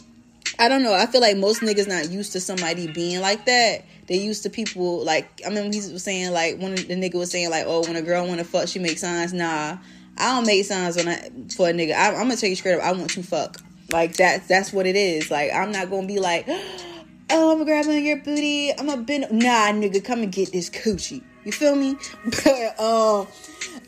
I 0.58 0.68
don't 0.68 0.82
know. 0.82 0.92
I 0.92 1.06
feel 1.06 1.22
like 1.22 1.38
most 1.38 1.62
niggas 1.62 1.88
not 1.88 2.10
used 2.10 2.32
to 2.32 2.40
somebody 2.40 2.88
being 2.88 3.22
like 3.22 3.46
that. 3.46 3.86
They 4.06 4.18
used 4.18 4.42
to 4.42 4.50
people 4.50 5.02
like 5.02 5.40
I 5.46 5.48
mean 5.48 5.72
he 5.72 5.78
was 5.78 6.02
saying 6.02 6.30
like 6.30 6.58
when 6.58 6.74
the 6.74 6.94
nigga 6.94 7.14
was 7.14 7.30
saying 7.30 7.48
like, 7.48 7.64
oh, 7.66 7.80
when 7.84 7.96
a 7.96 8.02
girl 8.02 8.26
wanna 8.26 8.44
fuck, 8.44 8.68
she 8.68 8.80
makes 8.80 9.00
signs. 9.00 9.32
Nah. 9.32 9.78
I 10.18 10.34
don't 10.34 10.46
make 10.46 10.64
signs 10.64 10.96
when 10.96 11.08
I 11.08 11.16
for 11.54 11.68
a 11.68 11.72
nigga. 11.72 11.94
I, 11.94 12.08
am 12.08 12.14
gonna 12.14 12.36
tell 12.36 12.48
you 12.48 12.56
straight 12.56 12.74
up. 12.74 12.82
I 12.82 12.92
want 12.92 13.16
you 13.16 13.22
fuck. 13.22 13.60
Like 13.92 14.16
that's 14.16 14.46
that's 14.48 14.72
what 14.72 14.86
it 14.86 14.96
is. 14.96 15.30
Like 15.30 15.52
I'm 15.52 15.72
not 15.72 15.90
gonna 15.90 16.06
be 16.06 16.18
like, 16.18 16.46
oh, 17.30 17.52
I'm 17.52 17.58
gonna 17.58 17.64
grab 17.64 17.86
on 17.86 18.04
your 18.04 18.18
booty. 18.18 18.72
I'm 18.72 18.86
gonna 18.86 19.02
bend. 19.02 19.26
Nah, 19.30 19.72
nigga, 19.72 20.04
come 20.04 20.22
and 20.22 20.32
get 20.32 20.52
this 20.52 20.70
coochie. 20.70 21.22
You 21.44 21.52
feel 21.52 21.76
me? 21.76 21.96
But 22.44 22.80
um, 22.80 23.28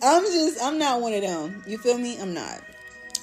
I'm 0.02 0.22
just 0.24 0.62
I'm 0.62 0.78
not 0.78 1.00
one 1.00 1.12
of 1.12 1.22
them. 1.22 1.62
You 1.66 1.78
feel 1.78 1.98
me? 1.98 2.20
I'm 2.20 2.34
not. 2.34 2.60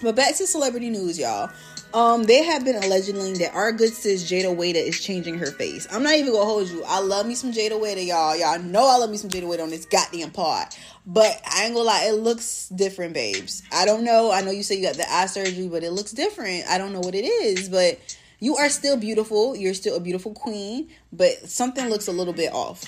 But 0.01 0.15
back 0.15 0.35
to 0.35 0.47
celebrity 0.47 0.89
news, 0.89 1.17
y'all. 1.17 1.49
Um, 1.95 2.25
they 2.25 2.43
have 2.43 2.65
been 2.65 2.75
alleging 2.75 3.15
that 3.35 3.53
our 3.53 3.71
good 3.71 3.93
sis 3.93 4.29
Jayda 4.29 4.53
Wayda 4.53 4.75
is 4.75 4.99
changing 4.99 5.37
her 5.37 5.45
face. 5.45 5.87
I'm 5.89 6.03
not 6.03 6.15
even 6.15 6.33
gonna 6.33 6.43
hold 6.43 6.67
you. 6.67 6.83
I 6.85 6.99
love 6.99 7.25
me 7.25 7.35
some 7.35 7.53
Jayda 7.53 7.71
Wayda, 7.71 8.05
y'all. 8.05 8.35
Y'all 8.35 8.59
know 8.59 8.85
I 8.85 8.97
love 8.97 9.09
me 9.09 9.15
some 9.15 9.29
Jayda 9.29 9.43
Wayda 9.43 9.63
on 9.63 9.69
this 9.69 9.85
goddamn 9.85 10.31
pod. 10.31 10.75
But 11.05 11.41
I 11.49 11.63
ain't 11.63 11.73
gonna 11.73 11.85
lie, 11.85 12.03
it 12.09 12.15
looks 12.15 12.67
different, 12.67 13.13
babes. 13.13 13.63
I 13.71 13.85
don't 13.85 14.03
know. 14.03 14.29
I 14.29 14.41
know 14.41 14.51
you 14.51 14.61
say 14.61 14.75
you 14.75 14.83
got 14.83 14.95
the 14.95 15.09
eye 15.09 15.27
surgery, 15.27 15.69
but 15.69 15.85
it 15.85 15.91
looks 15.91 16.11
different. 16.11 16.65
I 16.67 16.77
don't 16.77 16.91
know 16.91 16.99
what 16.99 17.15
it 17.15 17.23
is, 17.23 17.69
but 17.69 17.97
you 18.41 18.57
are 18.57 18.67
still 18.67 18.97
beautiful. 18.97 19.55
You're 19.55 19.73
still 19.73 19.95
a 19.95 20.01
beautiful 20.01 20.33
queen, 20.33 20.89
but 21.13 21.49
something 21.49 21.87
looks 21.87 22.09
a 22.09 22.11
little 22.11 22.33
bit 22.33 22.51
off. 22.51 22.83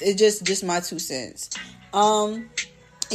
It's 0.00 0.16
just 0.16 0.44
just 0.44 0.62
my 0.62 0.78
two 0.78 1.00
cents. 1.00 1.50
Um 1.92 2.50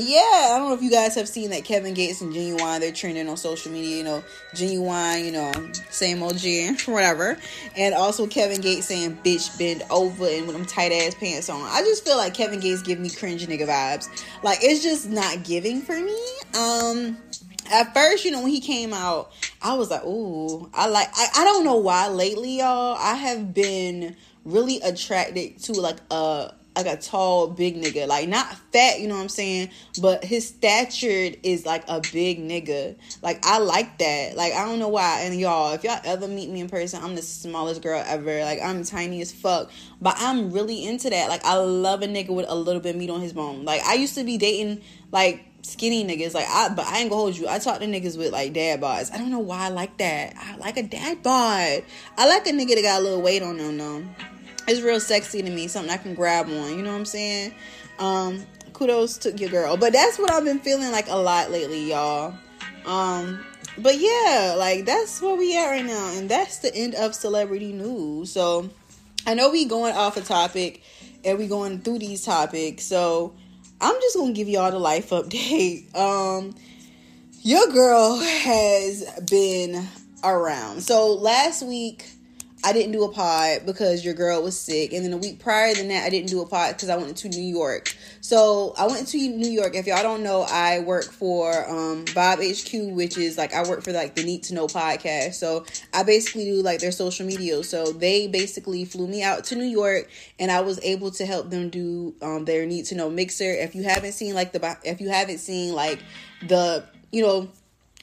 yeah, 0.04 0.52
I 0.52 0.58
don't 0.58 0.70
know 0.70 0.76
if 0.76 0.82
you 0.82 0.92
guys 0.92 1.16
have 1.16 1.28
seen 1.28 1.50
that 1.52 1.64
Kevin 1.64 1.94
Gates 1.94 2.22
and 2.22 2.34
Ginuwine, 2.34 2.80
they're 2.80 2.92
trending 2.92 3.28
on 3.28 3.38
social 3.38 3.72
media, 3.72 3.98
you 3.98 4.04
know, 4.04 4.24
Ginuwine, 4.54 5.26
you 5.26 5.32
know, 5.32 5.52
same 5.90 6.22
old 6.22 6.38
G, 6.38 6.74
whatever. 6.86 7.38
And 7.76 7.94
also 7.96 8.28
Kevin 8.28 8.62
Gates 8.62 8.88
saying, 8.88 9.20
bitch, 9.24 9.58
bend 9.58 9.84
over 9.90 10.28
and 10.28 10.48
with 10.48 10.56
them 10.56 10.66
tight 10.66 10.92
ass 10.92 11.16
pants 11.16 11.50
on. 11.50 11.62
I 11.62 11.82
just 11.82 12.06
feel 12.06 12.18
like 12.18 12.34
Kevin 12.34 12.60
Gates 12.60 12.82
give 12.82 13.00
me 13.00 13.10
cringe 13.10 13.46
nigga 13.48 13.68
vibes. 13.68 14.08
Like, 14.44 14.60
it's 14.62 14.84
just 14.84 15.10
not 15.10 15.44
giving 15.44 15.82
for 15.82 16.00
me. 16.00 16.20
Um, 16.58 17.18
at 17.72 17.94
first, 17.94 18.26
you 18.26 18.32
know, 18.32 18.42
when 18.42 18.52
he 18.52 18.62
came 18.62 18.94
out, 18.94 19.32
I 19.62 19.74
was 19.76 19.90
like, 19.90 20.04
ooh, 20.04 20.70
I 20.74 20.88
like, 20.88 21.10
I, 21.16 21.28
I 21.38 21.44
don't 21.44 21.64
know 21.64 21.78
why 21.78 22.08
lately, 22.08 22.60
y'all, 22.60 22.96
I 23.00 23.16
have 23.16 23.54
been 23.54 24.16
really 24.46 24.80
attracted 24.82 25.60
to 25.64 25.74
like 25.74 25.98
a 26.12 26.54
like 26.76 26.86
a 26.86 26.98
tall, 26.98 27.48
big 27.48 27.82
nigga. 27.82 28.08
Like 28.08 28.28
not 28.30 28.48
fat, 28.72 29.00
you 29.00 29.08
know 29.08 29.16
what 29.16 29.22
I'm 29.22 29.30
saying? 29.30 29.70
But 30.02 30.24
his 30.24 30.48
stature 30.48 31.36
is 31.44 31.66
like 31.66 31.84
a 31.88 32.02
big 32.14 32.40
nigga. 32.40 32.96
Like 33.22 33.46
I 33.46 33.60
like 33.60 33.98
that. 34.00 34.36
Like 34.36 34.54
I 34.54 34.66
don't 34.66 34.80
know 34.80 34.88
why. 34.88 35.22
And 35.22 35.40
y'all, 35.40 35.74
if 35.74 35.84
y'all 35.84 36.00
ever 36.04 36.28
meet 36.28 36.50
me 36.50 36.62
in 36.62 36.70
person, 36.70 37.04
I'm 37.04 37.16
the 37.16 37.22
smallest 37.22 37.82
girl 37.82 38.02
ever. 38.06 38.44
Like 38.44 38.60
I'm 38.62 38.84
tiny 38.84 39.22
as 39.22 39.32
fuck. 39.32 39.72
But 40.02 40.16
I'm 40.18 40.52
really 40.52 40.86
into 40.86 41.10
that. 41.10 41.30
Like 41.30 41.44
I 41.44 41.56
love 41.56 42.02
a 42.02 42.08
nigga 42.08 42.30
with 42.30 42.46
a 42.48 42.56
little 42.56 42.82
bit 42.82 42.96
meat 42.96 43.10
on 43.10 43.22
his 43.22 43.34
bone. 43.34 43.66
Like 43.66 43.82
I 43.84 43.96
used 43.96 44.16
to 44.16 44.24
be 44.24 44.38
dating 44.38 44.82
like 45.12 45.46
skinny 45.64 46.06
niggas. 46.06 46.34
Like 46.34 46.48
I 46.48 46.70
but 46.70 46.86
I 46.86 47.00
ain't 47.00 47.10
gonna 47.10 47.22
hold 47.22 47.38
you. 47.38 47.48
I 47.48 47.60
talk 47.60 47.80
to 47.80 47.86
niggas 47.86 48.18
with 48.18 48.32
like 48.32 48.54
dad 48.54 48.80
bods. 48.80 49.14
I 49.14 49.18
don't 49.18 49.32
know 49.32 49.40
why 49.40 49.66
I 49.66 49.70
like 49.70 49.98
that. 49.98 50.34
I 50.38 50.56
like 50.58 50.78
a 50.78 50.84
dad 50.84 51.24
bod. 51.24 51.84
I 52.18 52.28
like 52.28 52.48
a 52.48 52.52
nigga 52.52 52.76
that 52.76 52.82
got 52.84 53.02
a 53.02 53.04
little 53.04 53.22
weight 53.22 53.42
on 53.42 53.58
them 53.58 53.78
though 53.78 54.04
it's 54.68 54.82
real 54.82 55.00
sexy 55.00 55.42
to 55.42 55.50
me. 55.50 55.68
Something 55.68 55.92
I 55.92 55.98
can 55.98 56.14
grab 56.14 56.48
on. 56.48 56.78
You 56.78 56.84
know 56.84 56.92
what 56.92 57.00
I'm 57.00 57.06
saying? 57.06 57.54
Um, 57.98 58.46
kudos 58.74 59.18
to 59.20 59.32
your 59.38 59.50
girl. 59.50 59.78
But 59.78 59.94
that's 59.94 60.18
what 60.18 60.32
I've 60.32 60.44
been 60.44 60.60
feeling 60.60 60.92
like 60.92 61.08
a 61.10 61.18
lot 61.18 61.52
lately, 61.52 61.90
y'all. 61.90 62.34
Um, 62.86 63.44
but 63.78 63.98
yeah, 63.98 64.56
like 64.58 64.86
that's 64.86 65.22
where 65.22 65.36
we 65.36 65.58
at 65.58 65.70
right 65.70 65.86
now, 65.86 66.12
and 66.18 66.30
that's 66.30 66.60
the 66.60 66.74
end 66.76 66.96
of 66.96 67.16
celebrity 67.16 67.72
news. 67.72 68.32
So 68.32 68.70
I 69.26 69.34
know 69.34 69.50
we 69.52 69.66
going 69.66 69.96
off 69.96 70.18
a 70.18 70.22
topic 70.22 70.82
and 71.24 71.38
we 71.38 71.48
going 71.48 71.80
through 71.80 72.00
these 72.00 72.24
topics. 72.26 72.84
So 72.84 73.34
I'm 73.82 73.96
just 74.02 74.18
gonna 74.18 74.34
give 74.34 74.50
y'all 74.50 74.72
the 74.72 74.80
life 74.80 75.10
update. 75.12 75.94
Um, 75.96 76.56
your 77.42 77.68
girl 77.68 78.20
has 78.20 79.06
been 79.30 79.88
around. 80.24 80.82
So 80.82 81.14
last 81.14 81.64
week 81.64 82.06
I 82.62 82.74
didn't 82.74 82.92
do 82.92 83.04
a 83.06 83.12
pod 83.12 83.66
because 83.66 84.04
your 84.04 84.14
girl 84.14 84.44
was 84.44 84.60
sick. 84.60 84.92
And 84.92 85.06
then 85.06 85.14
a 85.14 85.18
week 85.18 85.40
prior 85.40 85.74
than 85.74 85.88
that, 85.90 86.06
I 86.06 86.10
didn't 86.10 86.30
do 86.30 86.42
a 86.42 86.46
pod 86.46 86.76
because 86.76 86.90
I 86.90 86.98
went 86.98 87.16
to 87.18 87.30
New 87.30 87.42
York. 87.42 87.96
So 88.22 88.74
I 88.78 88.88
went 88.88 89.08
to 89.10 89.18
New 89.18 89.50
York. 89.50 89.76
If 89.76 89.88
y'all 89.88 90.04
don't 90.04 90.24
know, 90.24 90.46
I 90.50 90.80
work 90.80 91.06
for 91.06 91.70
um, 91.70 92.06
Bob 92.14 92.40
HQ, 92.40 92.94
which 92.94 93.18
is 93.18 93.38
like 93.38 93.54
I 93.54 93.68
work 93.68 93.82
for 93.84 93.94
like 93.94 94.16
the 94.16 94.24
Need 94.24 94.44
to 94.44 94.56
Know 94.56 94.68
podcast. 94.68 95.36
So 95.36 95.66
I 95.94 96.04
basically 96.04 96.46
do 96.46 96.62
like 96.62 96.80
their 96.80 96.92
social 96.92 97.26
media. 97.26 97.64
So 97.64 97.94
they 97.94 98.28
basically 98.28 98.84
flew 98.84 99.08
me 99.08 99.24
out 99.24 99.46
to 99.46 99.56
New 99.56 99.64
York, 99.66 100.10
and 100.38 100.52
I 100.52 100.60
was 100.62 100.80
able 100.84 101.12
to 101.12 101.26
help 101.26 101.50
them 101.50 101.70
do 101.70 102.14
um, 102.22 102.44
their 102.44 102.66
Need 102.66 102.86
to 102.88 102.96
Know 102.96 103.10
mixer. 103.10 103.52
If 103.52 103.74
you 103.74 103.84
haven't 103.84 104.12
seen 104.14 104.36
like 104.36 104.52
the 104.52 104.78
if 104.84 105.00
you 105.00 105.10
haven't 105.10 105.38
seen 105.38 105.74
like 105.74 106.00
the 106.46 106.84
you 107.12 107.22
know 107.22 107.50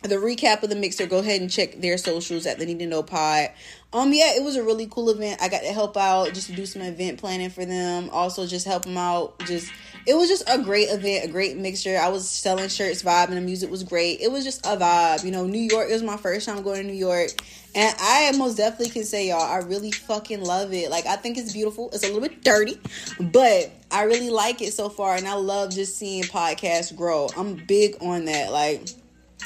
the 0.06 0.16
recap 0.16 0.62
of 0.62 0.70
the 0.70 0.76
mixer, 0.76 1.06
go 1.06 1.18
ahead 1.18 1.40
and 1.40 1.50
check 1.50 1.80
their 1.80 1.98
socials 1.98 2.46
at 2.46 2.58
the 2.58 2.66
Need 2.66 2.78
to 2.80 2.86
Know 2.86 3.02
Pod. 3.02 3.50
Um, 3.92 4.12
yeah, 4.12 4.34
it 4.34 4.42
was 4.42 4.56
a 4.56 4.62
really 4.62 4.86
cool 4.90 5.10
event. 5.10 5.40
I 5.40 5.48
got 5.48 5.62
to 5.62 5.72
help 5.72 5.96
out 5.96 6.34
just 6.34 6.48
to 6.48 6.52
do 6.54 6.66
some 6.66 6.82
event 6.82 7.18
planning 7.18 7.50
for 7.50 7.64
them. 7.64 8.10
Also, 8.10 8.46
just 8.46 8.66
help 8.66 8.84
them 8.84 8.98
out. 8.98 9.38
Just 9.46 9.72
it 10.06 10.14
was 10.14 10.28
just 10.28 10.44
a 10.48 10.62
great 10.62 10.88
event, 10.90 11.24
a 11.24 11.28
great 11.28 11.56
mixture. 11.56 11.96
I 11.96 12.08
was 12.08 12.28
selling 12.28 12.68
shirts, 12.68 13.02
vibe, 13.02 13.28
and 13.28 13.36
the 13.36 13.40
music 13.40 13.70
was 13.70 13.82
great. 13.82 14.20
It 14.20 14.30
was 14.30 14.44
just 14.44 14.64
a 14.66 14.76
vibe. 14.76 15.24
You 15.24 15.30
know, 15.30 15.46
New 15.46 15.60
York 15.60 15.88
is 15.88 16.02
my 16.02 16.16
first 16.16 16.46
time 16.46 16.62
going 16.62 16.82
to 16.82 16.86
New 16.86 16.98
York, 16.98 17.30
and 17.74 17.94
I 17.98 18.32
most 18.36 18.56
definitely 18.56 18.90
can 18.90 19.04
say, 19.04 19.28
y'all, 19.28 19.40
I 19.40 19.58
really 19.58 19.90
fucking 19.90 20.44
love 20.44 20.72
it. 20.72 20.90
Like, 20.90 21.06
I 21.06 21.16
think 21.16 21.38
it's 21.38 21.52
beautiful. 21.52 21.90
It's 21.92 22.04
a 22.04 22.06
little 22.06 22.20
bit 22.20 22.44
dirty, 22.44 22.78
but 23.18 23.70
I 23.90 24.04
really 24.04 24.30
like 24.30 24.62
it 24.62 24.72
so 24.72 24.88
far, 24.88 25.16
and 25.16 25.26
I 25.26 25.34
love 25.34 25.72
just 25.72 25.96
seeing 25.96 26.24
podcasts 26.24 26.94
grow. 26.94 27.28
I'm 27.36 27.54
big 27.66 27.96
on 28.00 28.26
that. 28.26 28.52
Like 28.52 28.82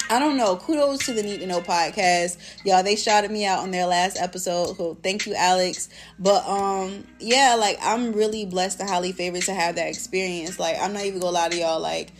I 0.09 0.19
don't 0.19 0.35
know. 0.35 0.57
Kudos 0.57 1.05
to 1.05 1.13
the 1.13 1.23
Need 1.23 1.39
to 1.39 1.47
Know 1.47 1.61
podcast. 1.61 2.37
Y'all, 2.65 2.83
they 2.83 2.95
shouted 2.95 3.31
me 3.31 3.45
out 3.45 3.59
on 3.59 3.71
their 3.71 3.85
last 3.85 4.17
episode. 4.19 4.75
So 4.75 4.97
thank 5.01 5.25
you, 5.25 5.33
Alex. 5.35 5.89
But 6.19 6.45
um, 6.47 7.05
yeah, 7.19 7.55
like 7.57 7.77
I'm 7.81 8.11
really 8.11 8.45
blessed 8.45 8.79
and 8.81 8.89
highly 8.89 9.11
favored 9.11 9.43
to 9.43 9.53
have 9.53 9.75
that 9.75 9.87
experience. 9.87 10.59
Like, 10.59 10.77
I'm 10.81 10.93
not 10.93 11.05
even 11.05 11.19
gonna 11.19 11.31
lie 11.31 11.49
to 11.49 11.57
y'all, 11.57 11.79
like 11.79 12.11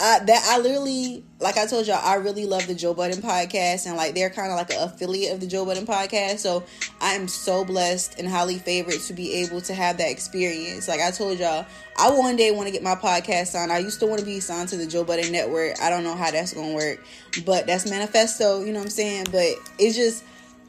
I 0.00 0.20
that 0.20 0.46
I 0.48 0.58
literally 0.58 1.24
like 1.40 1.56
I 1.56 1.66
told 1.66 1.86
y'all 1.86 2.00
I 2.02 2.14
really 2.14 2.46
love 2.46 2.66
the 2.66 2.74
Joe 2.74 2.94
Budden 2.94 3.20
podcast 3.20 3.86
and 3.86 3.96
like 3.96 4.14
they're 4.14 4.30
kind 4.30 4.50
of 4.50 4.56
like 4.56 4.70
an 4.70 4.82
affiliate 4.82 5.32
of 5.32 5.40
the 5.40 5.46
Joe 5.46 5.64
Budden 5.64 5.86
podcast. 5.86 6.38
So 6.38 6.64
I 7.00 7.14
am 7.14 7.28
so 7.28 7.64
blessed 7.64 8.18
and 8.18 8.28
highly 8.28 8.58
favored 8.58 9.00
to 9.00 9.12
be 9.12 9.34
able 9.34 9.60
to 9.62 9.74
have 9.74 9.98
that 9.98 10.10
experience. 10.10 10.88
Like 10.88 11.00
I 11.00 11.10
told 11.10 11.38
y'all, 11.38 11.66
I 11.98 12.10
one 12.10 12.36
day 12.36 12.50
want 12.50 12.66
to 12.66 12.72
get 12.72 12.82
my 12.82 12.94
podcast 12.94 13.48
signed. 13.48 13.72
I 13.72 13.78
used 13.78 14.00
to 14.00 14.06
want 14.06 14.20
to 14.20 14.26
be 14.26 14.40
signed 14.40 14.68
to 14.70 14.76
the 14.76 14.86
Joe 14.86 15.04
Budden 15.04 15.32
network. 15.32 15.80
I 15.82 15.90
don't 15.90 16.04
know 16.04 16.14
how 16.14 16.30
that's 16.30 16.54
gonna 16.54 16.74
work, 16.74 17.04
but 17.44 17.66
that's 17.66 17.88
manifesto. 17.88 18.60
You 18.60 18.72
know 18.72 18.78
what 18.78 18.86
I'm 18.86 18.90
saying? 18.90 19.26
But 19.30 19.54
it's 19.78 19.96
just 19.96 20.24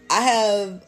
I 0.09 0.21
have 0.21 0.83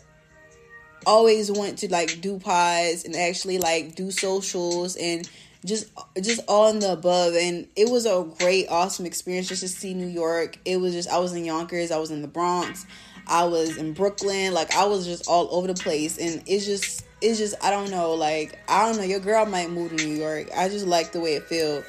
always 1.06 1.52
want 1.52 1.80
to 1.80 1.92
like 1.92 2.22
do 2.22 2.40
pods 2.40 3.06
and 3.06 3.16
actually 3.16 3.58
like 3.58 3.96
do 3.96 4.12
socials 4.12 4.96
and 4.96 5.28
just 5.66 5.92
just 6.22 6.42
all 6.48 6.70
in 6.70 6.80
the 6.80 6.92
above. 6.94 7.34
And 7.36 7.68
it 7.76 7.90
was 7.90 8.06
a 8.06 8.28
great 8.40 8.68
awesome 8.70 9.06
experience 9.06 9.48
just 9.48 9.62
to 9.62 9.68
see 9.68 9.94
new 9.94 10.08
york. 10.08 10.58
It 10.66 10.78
was 10.78 10.94
just 10.94 11.10
i 11.10 11.18
was 11.18 11.34
in 11.34 11.46
yonkers 11.46 11.92
i 11.92 11.98
was 11.98 12.12
in 12.12 12.22
the 12.22 12.28
bronx 12.28 12.86
i 13.28 13.46
was 13.46 13.78
in 13.78 13.94
brooklyn. 13.94 14.54
Like 14.54 14.74
i 14.76 14.86
was 14.86 15.06
just 15.06 15.28
all 15.28 15.48
over 15.52 15.68
the 15.68 15.74
place. 15.76 16.18
And 16.18 16.44
it's 16.46 16.66
just 16.66 17.06
it's 17.22 17.38
just 17.38 17.56
i 17.64 17.70
don't 17.70 17.92
know. 17.92 18.14
Like 18.14 18.60
i 18.68 18.86
don't 18.86 18.98
know. 18.98 19.04
Your 19.04 19.20
girl 19.20 19.46
might 19.46 19.70
move 19.70 19.96
to 19.96 20.06
new 20.06 20.16
york. 20.16 20.50
I 20.56 20.70
just 20.70 20.88
like 20.88 21.12
the 21.12 21.20
way 21.20 21.36
it 21.36 21.44
felt 21.44 21.86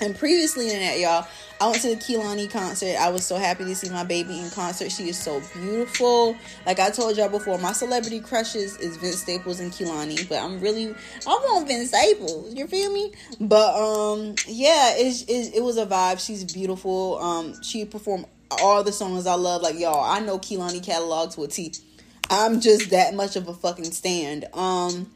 and 0.00 0.16
previously 0.16 0.72
in 0.72 0.80
that 0.80 0.98
y'all 0.98 1.26
I 1.60 1.68
went 1.68 1.80
to 1.82 1.88
the 1.88 1.96
Kehlani 1.96 2.50
concert. 2.50 2.96
I 3.00 3.08
was 3.08 3.24
so 3.24 3.36
happy 3.36 3.64
to 3.64 3.74
see 3.74 3.88
my 3.88 4.04
baby 4.04 4.38
in 4.38 4.50
concert. 4.50 4.92
She 4.92 5.08
is 5.08 5.18
so 5.18 5.40
beautiful. 5.54 6.36
Like 6.66 6.78
I 6.78 6.90
told 6.90 7.16
y'all 7.16 7.30
before, 7.30 7.56
my 7.58 7.72
celebrity 7.72 8.20
crushes 8.20 8.76
is 8.76 8.98
Vince 8.98 9.20
Staples 9.20 9.60
and 9.60 9.72
Kehlani, 9.72 10.28
but 10.28 10.38
I'm 10.38 10.60
really 10.60 10.94
I 11.26 11.30
want 11.30 11.66
Vince 11.66 11.88
Staples. 11.88 12.54
You 12.54 12.66
feel 12.66 12.92
me? 12.92 13.12
But 13.40 13.74
um, 13.74 14.34
yeah, 14.46 14.96
it, 14.96 15.22
it, 15.28 15.56
it 15.56 15.62
was 15.62 15.78
a 15.78 15.86
vibe. 15.86 16.24
She's 16.24 16.44
beautiful. 16.44 17.18
Um, 17.18 17.62
she 17.62 17.86
performed 17.86 18.26
all 18.50 18.84
the 18.84 18.92
songs 18.92 19.26
I 19.26 19.34
love. 19.34 19.62
Like 19.62 19.78
y'all, 19.78 20.04
I 20.04 20.20
know 20.20 20.38
Kehlani 20.38 20.84
catalog 20.84 21.30
to 21.32 21.44
a 21.44 21.48
T. 21.48 21.72
I'm 22.28 22.60
just 22.60 22.90
that 22.90 23.14
much 23.14 23.36
of 23.36 23.48
a 23.48 23.54
fucking 23.54 23.92
stand. 23.92 24.44
Um 24.52 25.10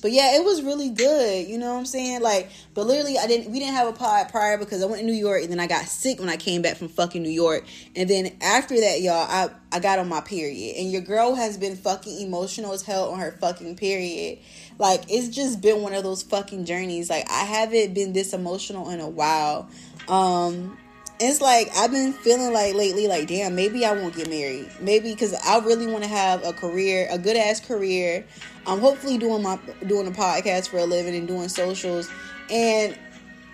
but 0.00 0.12
yeah, 0.12 0.36
it 0.36 0.44
was 0.44 0.62
really 0.62 0.90
good. 0.90 1.46
You 1.46 1.58
know 1.58 1.72
what 1.72 1.78
I'm 1.78 1.86
saying? 1.86 2.22
Like, 2.22 2.50
but 2.74 2.86
literally, 2.86 3.18
I 3.18 3.26
didn't. 3.26 3.50
We 3.52 3.58
didn't 3.58 3.74
have 3.74 3.88
a 3.88 3.92
pod 3.92 4.28
prior 4.28 4.58
because 4.58 4.82
I 4.82 4.86
went 4.86 5.00
to 5.00 5.06
New 5.06 5.12
York 5.12 5.42
and 5.42 5.50
then 5.50 5.60
I 5.60 5.66
got 5.66 5.84
sick 5.86 6.18
when 6.18 6.28
I 6.28 6.36
came 6.36 6.62
back 6.62 6.76
from 6.76 6.88
fucking 6.88 7.22
New 7.22 7.30
York. 7.30 7.64
And 7.94 8.08
then 8.08 8.36
after 8.40 8.78
that, 8.80 9.00
y'all, 9.00 9.26
I 9.28 9.50
I 9.72 9.80
got 9.80 9.98
on 9.98 10.08
my 10.08 10.20
period. 10.20 10.76
And 10.76 10.90
your 10.90 11.02
girl 11.02 11.34
has 11.34 11.58
been 11.58 11.76
fucking 11.76 12.20
emotional 12.20 12.72
as 12.72 12.82
hell 12.82 13.10
on 13.10 13.18
her 13.18 13.32
fucking 13.32 13.76
period. 13.76 14.38
Like, 14.78 15.04
it's 15.08 15.28
just 15.28 15.60
been 15.60 15.82
one 15.82 15.94
of 15.94 16.02
those 16.02 16.22
fucking 16.22 16.64
journeys. 16.64 17.10
Like, 17.10 17.30
I 17.30 17.44
haven't 17.44 17.94
been 17.94 18.12
this 18.12 18.32
emotional 18.32 18.90
in 18.90 19.00
a 19.00 19.08
while. 19.08 19.68
Um, 20.08 20.78
it's 21.18 21.40
like 21.40 21.70
I've 21.76 21.90
been 21.90 22.12
feeling 22.12 22.52
like 22.52 22.74
lately, 22.74 23.08
like 23.08 23.28
damn, 23.28 23.54
maybe 23.54 23.84
I 23.84 23.92
won't 23.92 24.14
get 24.14 24.28
married. 24.28 24.70
Maybe 24.80 25.12
because 25.12 25.34
I 25.34 25.58
really 25.60 25.86
want 25.86 26.04
to 26.04 26.10
have 26.10 26.44
a 26.44 26.52
career, 26.52 27.08
a 27.10 27.18
good 27.18 27.36
ass 27.36 27.60
career. 27.60 28.24
I'm 28.66 28.80
hopefully 28.80 29.18
doing 29.18 29.42
my 29.42 29.58
doing 29.86 30.06
a 30.06 30.10
podcast 30.10 30.68
for 30.68 30.78
a 30.78 30.84
living 30.84 31.14
and 31.14 31.26
doing 31.26 31.48
socials 31.48 32.10
and 32.50 32.96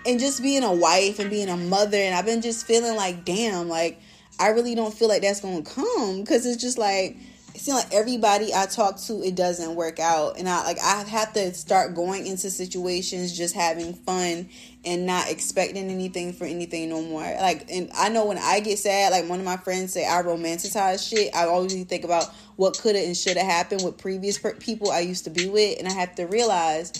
and 0.05 0.19
just 0.19 0.41
being 0.41 0.63
a 0.63 0.73
wife 0.73 1.19
and 1.19 1.29
being 1.29 1.49
a 1.49 1.57
mother. 1.57 1.97
And 1.97 2.15
I've 2.15 2.25
been 2.25 2.41
just 2.41 2.65
feeling 2.65 2.95
like 2.95 3.23
damn, 3.23 3.69
like 3.69 4.01
I 4.39 4.49
really 4.49 4.75
don't 4.75 4.93
feel 4.93 5.07
like 5.07 5.21
that's 5.21 5.41
gonna 5.41 5.61
come 5.61 6.21
because 6.21 6.45
it's 6.45 6.61
just 6.61 6.77
like 6.77 7.17
it 7.53 7.61
seems 7.61 7.77
like 7.77 7.93
everybody 7.93 8.53
I 8.53 8.65
talk 8.65 8.97
to, 9.01 9.21
it 9.21 9.35
doesn't 9.35 9.75
work 9.75 9.99
out, 9.99 10.39
and 10.39 10.49
I 10.49 10.63
like 10.63 10.79
I 10.79 11.03
have 11.03 11.33
to 11.33 11.53
start 11.53 11.93
going 11.93 12.25
into 12.25 12.49
situations 12.49 13.37
just 13.37 13.53
having 13.53 13.93
fun 13.93 14.49
and 14.83 15.05
not 15.05 15.29
expecting 15.29 15.89
anything 15.89 16.33
for 16.33 16.45
anything 16.45 16.89
no 16.89 17.01
more. 17.01 17.21
Like, 17.21 17.69
and 17.71 17.91
I 17.95 18.09
know 18.09 18.25
when 18.25 18.39
I 18.39 18.59
get 18.59 18.79
sad, 18.79 19.11
like 19.11 19.29
one 19.29 19.39
of 19.39 19.45
my 19.45 19.57
friends 19.57 19.93
say 19.93 20.05
I 20.05 20.23
romanticize 20.23 21.07
shit. 21.07 21.33
I 21.35 21.45
always 21.45 21.83
think 21.85 22.03
about 22.03 22.25
what 22.55 22.77
could 22.79 22.95
have 22.95 23.05
and 23.05 23.15
should 23.15 23.37
have 23.37 23.45
happened 23.45 23.83
with 23.83 23.97
previous 23.97 24.39
people 24.59 24.91
I 24.91 25.01
used 25.01 25.25
to 25.25 25.29
be 25.29 25.47
with, 25.47 25.77
and 25.77 25.87
I 25.87 25.93
have 25.93 26.15
to 26.15 26.25
realize 26.25 26.91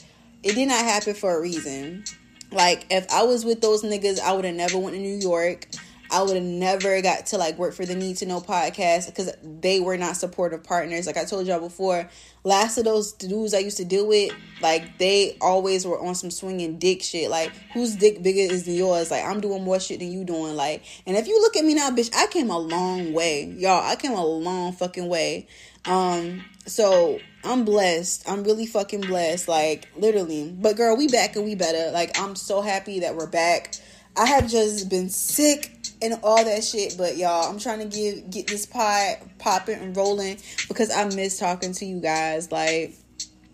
it 0.44 0.54
did 0.54 0.68
not 0.68 0.84
happen 0.84 1.16
for 1.16 1.36
a 1.36 1.42
reason. 1.42 2.04
Like, 2.52 2.86
if 2.92 3.10
I 3.12 3.24
was 3.24 3.44
with 3.44 3.62
those 3.62 3.82
niggas, 3.82 4.20
I 4.20 4.34
would 4.34 4.46
have 4.46 4.54
never 4.54 4.78
went 4.78 4.96
to 4.96 5.02
New 5.02 5.18
York. 5.18 5.68
I 6.14 6.22
would 6.22 6.36
have 6.36 6.46
never 6.46 7.02
got 7.02 7.26
to 7.28 7.38
like 7.38 7.58
work 7.58 7.74
for 7.74 7.88
the 7.88 7.96
Need 7.96 8.18
to 8.18 8.28
Know 8.28 8.40
podcast 8.40 9.08
because 9.08 9.36
they 9.42 9.80
were 9.80 9.98
not 9.98 10.16
supportive 10.16 10.64
partners. 10.64 11.08
Like 11.08 11.18
I 11.18 11.26
told 11.26 11.48
y'all 11.48 11.60
before, 11.60 12.08
last 12.44 12.78
of 12.78 12.86
those 12.86 13.14
dudes 13.14 13.56
I 13.56 13.60
used 13.60 13.78
to 13.78 13.86
deal 13.86 14.08
with, 14.08 14.32
like 14.62 15.00
they 15.00 15.38
always 15.42 15.88
were 15.88 16.00
on 16.00 16.14
some 16.14 16.30
swinging 16.30 16.78
dick 16.78 17.02
shit. 17.02 17.32
Like 17.32 17.52
whose 17.74 17.96
dick 17.96 18.22
bigger 18.22 18.54
is 18.54 18.66
than 18.66 18.76
yours? 18.76 19.10
Like 19.10 19.26
I'm 19.26 19.42
doing 19.42 19.64
more 19.64 19.80
shit 19.80 20.00
than 20.00 20.12
you 20.12 20.24
doing. 20.24 20.56
Like, 20.56 20.84
and 21.08 21.18
if 21.18 21.28
you 21.28 21.42
look 21.42 21.58
at 21.58 21.66
me 21.66 21.74
now, 21.74 21.90
bitch, 21.90 22.14
I 22.16 22.28
came 22.28 22.52
a 22.52 22.60
long 22.60 23.12
way, 23.12 23.46
y'all. 23.46 23.84
I 23.84 23.96
came 23.96 24.12
a 24.12 24.24
long 24.24 24.72
fucking 24.74 25.08
way. 25.08 25.48
Um, 25.86 26.46
so 26.68 27.20
I'm 27.44 27.66
blessed. 27.66 28.30
I'm 28.30 28.44
really 28.44 28.68
fucking 28.68 29.02
blessed. 29.02 29.48
Like 29.48 29.90
literally. 29.98 30.56
But 30.56 30.78
girl, 30.78 30.96
we 30.96 31.08
back 31.08 31.36
and 31.36 31.44
we 31.44 31.56
better. 31.56 31.92
Like 31.92 32.20
I'm 32.20 32.36
so 32.36 32.62
happy 32.62 33.00
that 33.00 33.16
we're 33.16 33.26
back. 33.26 33.74
I 34.16 34.28
have 34.28 34.48
just 34.48 34.90
been 34.90 35.10
sick 35.10 35.73
and 36.04 36.20
all 36.22 36.44
that 36.44 36.64
shit. 36.64 36.96
But 36.98 37.18
y'all, 37.18 37.50
I'm 37.50 37.58
trying 37.58 37.80
to 37.80 37.86
get 37.86 38.30
get 38.30 38.48
this 38.48 38.66
pod 38.66 39.18
popping 39.40 39.80
and 39.80 39.96
rolling 39.96 40.38
because 40.68 40.92
I 40.92 41.06
miss 41.06 41.40
talking 41.40 41.74
to 41.74 41.86
you 41.86 42.00
guys. 42.00 42.52
Like, 42.52 42.94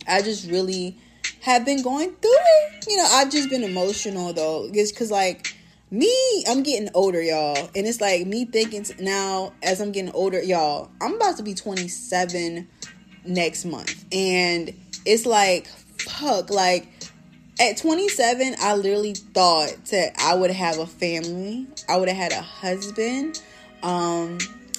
I 0.07 0.21
just 0.21 0.49
really 0.49 0.97
have 1.41 1.63
been 1.63 1.83
going 1.83 2.09
through 2.09 2.31
it. 2.33 2.85
You 2.87 2.97
know, 2.97 3.07
I've 3.11 3.31
just 3.31 3.49
been 3.49 3.63
emotional 3.63 4.33
though, 4.33 4.69
just 4.73 4.93
because 4.93 5.11
like 5.11 5.55
me, 5.91 6.43
I'm 6.47 6.63
getting 6.63 6.89
older, 6.93 7.21
y'all, 7.21 7.69
and 7.75 7.87
it's 7.87 8.01
like 8.01 8.25
me 8.27 8.45
thinking 8.45 8.85
now 8.99 9.53
as 9.63 9.79
I'm 9.79 9.91
getting 9.91 10.11
older, 10.11 10.41
y'all. 10.41 10.91
I'm 11.01 11.15
about 11.15 11.37
to 11.37 11.43
be 11.43 11.53
27 11.53 12.67
next 13.25 13.65
month, 13.65 14.05
and 14.11 14.73
it's 15.05 15.25
like 15.25 15.67
fuck, 16.01 16.49
like 16.49 16.87
at 17.59 17.77
27, 17.77 18.55
I 18.61 18.75
literally 18.75 19.13
thought 19.13 19.73
that 19.91 20.13
I 20.17 20.35
would 20.35 20.51
have 20.51 20.79
a 20.79 20.87
family. 20.87 21.67
I 21.87 21.97
would 21.97 22.07
have 22.07 22.17
had 22.17 22.31
a 22.31 22.41
husband. 22.41 23.41
Um, 23.83 24.37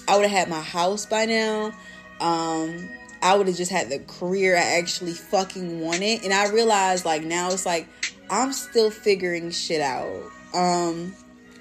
I 0.09 0.17
would 0.17 0.27
have 0.27 0.31
had 0.31 0.49
my 0.49 0.61
house 0.61 1.07
by 1.07 1.27
now. 1.27 1.73
Um, 2.21 2.89
I 3.23 3.37
would 3.37 3.49
have 3.49 3.57
just 3.57 3.71
had 3.71 3.91
the 3.91 3.99
career 3.99 4.57
I 4.57 4.79
actually 4.79 5.13
fucking 5.13 5.81
wanted. 5.81 6.25
And 6.25 6.33
I 6.33 6.51
realized, 6.51 7.05
like, 7.05 7.23
now 7.23 7.51
it's 7.51 7.67
like 7.67 7.87
I'm 8.31 8.53
still 8.53 8.91
figuring 8.91 9.51
shit 9.51 9.81
out. 9.81 10.31
Um, 10.55 11.15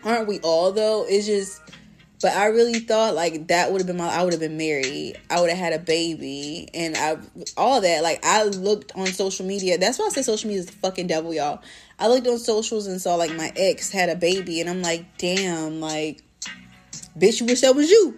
aren't 0.04 0.28
we 0.28 0.40
all 0.40 0.72
though? 0.72 1.06
It's 1.08 1.26
just 1.26 1.62
but 2.22 2.34
I 2.34 2.48
really 2.48 2.80
thought 2.80 3.16
like 3.16 3.48
that 3.48 3.72
would 3.72 3.80
have 3.80 3.88
been 3.88 3.98
my 3.98 4.10
I 4.10 4.24
would 4.24 4.34
have 4.34 4.42
been 4.42 4.58
married. 4.58 5.18
I 5.30 5.40
would 5.40 5.50
have 5.50 5.60
had 5.60 5.74
a 5.74 5.80
baby 5.80 6.68
and 6.74 6.98
I 6.98 7.18
all 7.56 7.80
that. 7.82 8.04
Like 8.04 8.26
I 8.26 8.44
looked 8.44 8.92
on 8.96 9.08
social 9.08 9.46
media. 9.46 9.78
That's 9.78 9.98
why 10.00 10.08
I 10.08 10.10
say 10.10 10.22
social 10.22 10.50
media 10.50 10.62
is 10.62 10.66
the 10.66 10.74
fucking 10.74 11.08
devil, 11.08 11.34
y'all. 11.34 11.62
I 11.98 12.08
looked 12.08 12.28
on 12.28 12.38
socials 12.38 12.88
and 12.88 13.02
saw 13.02 13.16
like 13.16 13.34
my 13.36 13.52
ex 13.56 13.92
had 13.92 14.10
a 14.10 14.16
baby 14.16 14.60
and 14.60 14.70
I'm 14.70 14.82
like, 14.82 15.18
damn, 15.18 15.80
like 15.80 16.22
bitch, 17.18 17.40
you 17.40 17.46
wish 17.46 17.62
that 17.62 17.76
was 17.76 17.90
you. 17.90 18.18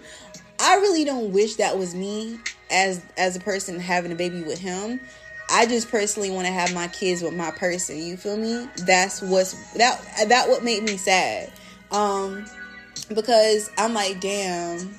I 0.60 0.76
really 0.76 1.04
don't 1.04 1.32
wish 1.32 1.56
that 1.56 1.78
was 1.78 1.94
me 1.94 2.40
as 2.72 3.04
as 3.18 3.36
a 3.36 3.40
person 3.40 3.80
having 3.80 4.12
a 4.12 4.16
baby 4.16 4.42
with 4.42 4.60
him. 4.60 5.00
I 5.52 5.66
just 5.66 5.90
personally 5.90 6.32
want 6.32 6.48
to 6.48 6.54
have 6.54 6.74
my 6.74 6.88
kids 6.88 7.22
with 7.22 7.34
my 7.34 7.52
person. 7.52 7.98
You 7.98 8.18
feel 8.18 8.38
me? 8.38 8.68
That's 8.86 9.22
what's 9.22 9.74
that 9.74 10.02
that 10.28 10.50
what 10.50 10.64
made 10.64 10.82
me 10.84 10.98
sad. 10.98 11.52
Um 11.92 12.46
because 13.14 13.70
I'm 13.78 13.94
like, 13.94 14.20
damn. 14.20 14.96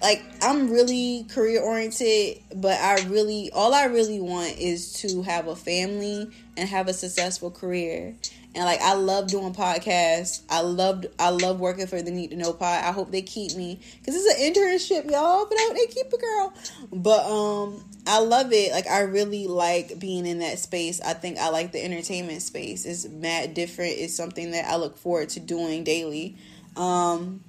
Like 0.00 0.22
I'm 0.42 0.70
really 0.70 1.24
career 1.28 1.60
oriented, 1.60 2.40
but 2.54 2.78
I 2.78 3.04
really 3.08 3.50
all 3.52 3.74
I 3.74 3.86
really 3.86 4.20
want 4.20 4.56
is 4.56 4.92
to 5.00 5.22
have 5.22 5.48
a 5.48 5.56
family 5.56 6.30
and 6.56 6.68
have 6.68 6.86
a 6.86 6.92
successful 6.92 7.50
career. 7.50 8.14
And 8.54 8.64
like 8.64 8.80
I 8.80 8.94
love 8.94 9.28
doing 9.28 9.54
podcasts. 9.54 10.42
I 10.48 10.60
loved 10.62 11.06
I 11.18 11.30
love 11.30 11.60
working 11.60 11.86
for 11.86 12.00
the 12.00 12.10
Need 12.10 12.30
to 12.30 12.36
Know 12.36 12.52
Pod. 12.52 12.84
I 12.84 12.92
hope 12.92 13.10
they 13.10 13.22
keep 13.22 13.54
me 13.56 13.80
because 13.98 14.14
it's 14.16 14.34
an 14.34 14.52
internship, 14.52 15.10
y'all. 15.10 15.46
But 15.46 15.58
I 15.58 15.64
hope 15.66 15.76
they 15.76 15.86
keep 15.86 16.12
a 16.12 16.18
girl. 16.18 16.54
But 16.92 17.24
um, 17.26 17.84
I 18.06 18.20
love 18.20 18.52
it. 18.52 18.72
Like 18.72 18.88
I 18.88 19.00
really 19.00 19.46
like 19.46 19.98
being 19.98 20.26
in 20.26 20.38
that 20.38 20.58
space. 20.58 21.00
I 21.00 21.12
think 21.12 21.38
I 21.38 21.50
like 21.50 21.72
the 21.72 21.84
entertainment 21.84 22.42
space. 22.42 22.86
It's 22.86 23.06
mad 23.06 23.54
different. 23.54 23.92
It's 23.98 24.14
something 24.16 24.52
that 24.52 24.64
I 24.64 24.76
look 24.76 24.96
forward 24.96 25.28
to 25.30 25.40
doing 25.40 25.84
daily. 25.84 26.36
Um, 26.78 27.42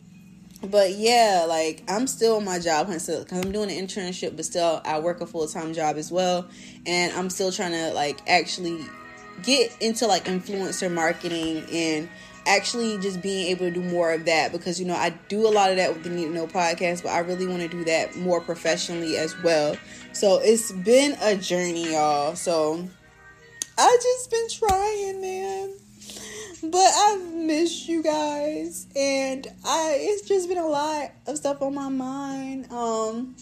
but 0.62 0.92
yeah, 0.92 1.46
like 1.48 1.84
I'm 1.88 2.08
still 2.08 2.38
on 2.38 2.46
my 2.46 2.60
job 2.60 2.88
hunt 2.88 3.06
because 3.06 3.46
I'm 3.46 3.52
doing 3.52 3.72
an 3.72 3.88
internship, 3.88 4.36
but 4.36 4.44
still 4.44 4.82
I 4.84 5.00
work 5.00 5.22
a 5.22 5.26
full 5.26 5.48
time 5.48 5.74
job 5.74 5.96
as 5.98 6.12
well, 6.12 6.48
and 6.86 7.14
I'm 7.14 7.30
still 7.30 7.52
trying 7.52 7.72
to 7.72 7.94
like 7.94 8.20
actually 8.28 8.86
get 9.44 9.76
into 9.80 10.06
like 10.06 10.26
influencer 10.26 10.92
marketing 10.92 11.64
and 11.72 12.10
actually 12.46 12.98
just 12.98 13.22
being 13.22 13.48
able 13.48 13.66
to 13.66 13.72
do 13.72 13.82
more 13.82 14.12
of 14.12 14.26
that 14.26 14.52
because 14.52 14.80
you 14.80 14.86
know 14.86 14.96
I 14.96 15.12
do 15.30 15.48
a 15.48 15.52
lot 15.52 15.70
of 15.70 15.78
that 15.78 15.94
with 15.94 16.04
the 16.04 16.10
Need 16.10 16.26
to 16.26 16.32
Know 16.32 16.48
podcast, 16.48 17.04
but 17.04 17.10
I 17.10 17.20
really 17.20 17.48
want 17.48 17.62
to 17.62 17.70
do 17.70 17.86
that 17.86 18.18
more 18.18 18.42
professionally 18.42 19.18
as 19.18 19.42
well. 19.44 19.78
So 20.12 20.40
it's 20.44 20.74
been 20.74 21.16
a 21.22 21.38
journey, 21.38 21.94
y'all. 21.94 22.36
So 22.36 22.86
I 23.78 23.98
just 24.02 24.30
been 24.30 24.50
trying, 24.50 25.22
man 25.22 25.89
but 26.64 26.78
I've 26.78 27.34
missed 27.34 27.88
you 27.88 28.04
guys, 28.04 28.88
and 28.96 29.48
I 29.66 29.98
it's 30.00 30.28
just 30.28 30.50
been 30.50 30.58
a 30.58 30.68
lot 30.68 31.12
of 31.28 31.38
stuff 31.38 31.62
on 31.62 31.74
my 31.74 31.90
mind. 31.90 32.72
Um, 32.72 33.36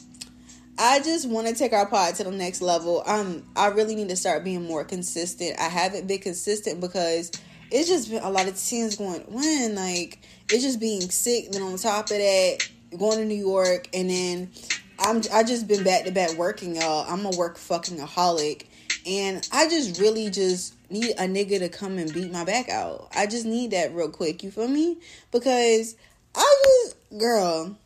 I 0.80 1.00
just 1.00 1.28
want 1.28 1.48
to 1.48 1.56
take 1.56 1.74
our 1.74 1.88
pod 1.88 2.16
to 2.16 2.24
the 2.24 2.32
next 2.32 2.62
level. 2.62 3.02
Um, 3.06 3.44
I 3.56 3.68
really 3.68 3.96
need 3.96 4.10
to 4.10 4.16
start 4.16 4.44
being 4.44 4.64
more 4.64 4.84
consistent. 4.84 5.60
I 5.60 5.70
haven't 5.70 6.08
been 6.08 6.20
consistent 6.20 6.80
because 6.80 7.32
it's 7.72 7.90
just 7.90 8.10
been 8.10 8.22
a 8.24 8.30
lot 8.30 8.48
of 8.48 8.58
things 8.58 8.96
going 8.96 9.22
when 9.22 9.76
like 9.76 10.20
it's 10.52 10.64
just 10.64 10.80
being 10.80 11.02
sick. 11.10 11.52
Then 11.52 11.64
on 11.64 11.78
top 11.78 12.06
of 12.06 12.18
that, 12.18 12.70
going 12.98 13.18
to 13.18 13.26
New 13.26 13.36
York, 13.36 13.90
and 13.94 14.10
then 14.10 14.52
I'm 15.00 15.22
I 15.34 15.44
just 15.44 15.68
been 15.68 15.84
back 15.84 16.06
to 16.06 16.12
back 16.12 16.38
working, 16.38 16.76
y'all. 16.76 17.06
I'm 17.10 17.26
a 17.26 17.32
work 17.32 17.58
fucking 17.58 17.98
aholic, 17.98 18.66
and 19.08 19.48
I 19.54 19.70
just 19.70 20.00
really 20.02 20.30
just 20.30 20.76
need 20.92 21.12
a 21.12 21.24
nigga 21.24 21.60
to 21.60 21.70
come 21.70 21.98
and 21.98 22.14
beat 22.14 22.32
my 22.32 22.44
back 22.44 22.70
out. 22.70 23.08
I 23.16 23.26
just 23.26 23.46
need 23.46 23.72
that 23.72 23.94
real 23.96 24.10
quick. 24.10 24.44
You 24.44 24.52
feel 24.52 24.68
me? 24.68 24.98
Because 25.32 25.96
I 26.36 26.64
just, 26.66 27.18
girl, 27.18 27.78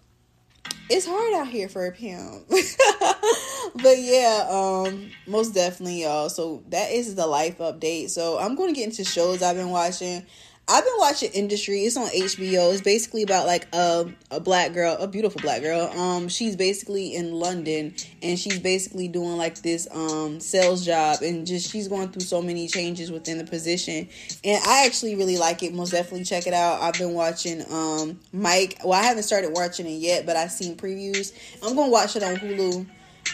it's 0.89 1.05
hard 1.05 1.33
out 1.35 1.47
here 1.47 1.69
for 1.69 1.85
a 1.85 1.91
pimp. 1.91 2.47
but 2.49 3.99
yeah, 3.99 4.47
um, 4.49 5.11
most 5.27 5.53
definitely, 5.53 6.03
y'all. 6.03 6.29
So 6.29 6.63
that 6.69 6.91
is 6.91 7.13
the 7.15 7.27
life 7.27 7.59
update. 7.59 8.09
So 8.09 8.39
I'm 8.39 8.55
going 8.55 8.73
to 8.73 8.79
get 8.79 8.89
into 8.89 9.03
shows 9.03 9.43
I've 9.43 9.55
been 9.55 9.69
watching. 9.69 10.25
I've 10.71 10.85
been 10.85 10.93
watching 10.99 11.31
Industry. 11.33 11.81
It's 11.81 11.97
on 11.97 12.07
HBO. 12.07 12.71
It's 12.71 12.81
basically 12.81 13.23
about 13.23 13.45
like 13.45 13.67
a 13.73 14.09
a 14.31 14.39
black 14.39 14.71
girl, 14.71 14.95
a 14.97 15.07
beautiful 15.07 15.41
black 15.41 15.61
girl. 15.61 15.81
Um, 15.99 16.29
she's 16.29 16.55
basically 16.55 17.13
in 17.13 17.33
London 17.33 17.93
and 18.23 18.39
she's 18.39 18.57
basically 18.57 19.09
doing 19.09 19.35
like 19.35 19.61
this 19.63 19.89
um 19.91 20.39
sales 20.39 20.85
job 20.85 21.21
and 21.21 21.45
just 21.45 21.69
she's 21.69 21.89
going 21.89 22.07
through 22.07 22.21
so 22.21 22.41
many 22.41 22.69
changes 22.69 23.11
within 23.11 23.37
the 23.37 23.43
position. 23.43 24.07
And 24.45 24.63
I 24.65 24.85
actually 24.85 25.15
really 25.15 25.37
like 25.37 25.61
it. 25.61 25.73
Most 25.73 25.91
definitely 25.91 26.23
check 26.23 26.47
it 26.47 26.53
out. 26.53 26.81
I've 26.81 26.93
been 26.93 27.13
watching 27.13 27.65
um 27.69 28.21
Mike. 28.31 28.79
Well, 28.85 28.93
I 28.93 29.03
haven't 29.03 29.23
started 29.23 29.51
watching 29.53 29.87
it 29.87 29.99
yet, 29.99 30.25
but 30.25 30.37
I've 30.37 30.53
seen 30.53 30.77
previews. 30.77 31.33
I'm 31.61 31.75
gonna 31.75 31.91
watch 31.91 32.15
it 32.15 32.23
on 32.23 32.37
Hulu. 32.37 32.85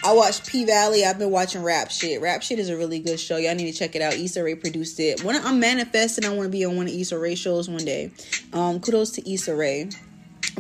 I 0.04 0.14
watched 0.14 0.48
P 0.48 0.66
Valley. 0.66 1.06
I've 1.06 1.18
been 1.18 1.32
watching 1.32 1.64
Rap 1.64 1.92
Shit. 1.92 2.22
Rap 2.22 2.42
Shit 2.42 2.60
is 2.60 2.70
a 2.70 2.78
really 2.78 3.00
good 3.00 3.20
show. 3.20 3.38
Y'all 3.38 3.56
need 3.56 3.72
to 3.72 3.78
check 3.78 3.96
it 3.96 4.02
out. 4.02 4.14
Issa 4.14 4.44
Rae 4.44 4.56
produced 4.56 5.00
it. 5.00 5.24
When 5.24 5.36
I'm 5.36 5.60
manifesting, 5.60 6.26
I 6.26 6.30
want 6.30 6.44
to 6.44 6.50
be 6.50 6.66
on 6.66 6.78
one 6.78 6.88
of 6.88 6.94
Issa 6.94 7.18
Rae 7.18 7.36
shows 7.36 7.70
one 7.70 7.84
day. 7.84 8.12
Um, 8.54 8.80
kudos 8.80 9.12
to 9.12 9.32
Issa 9.32 9.56
Rae. 9.56 9.90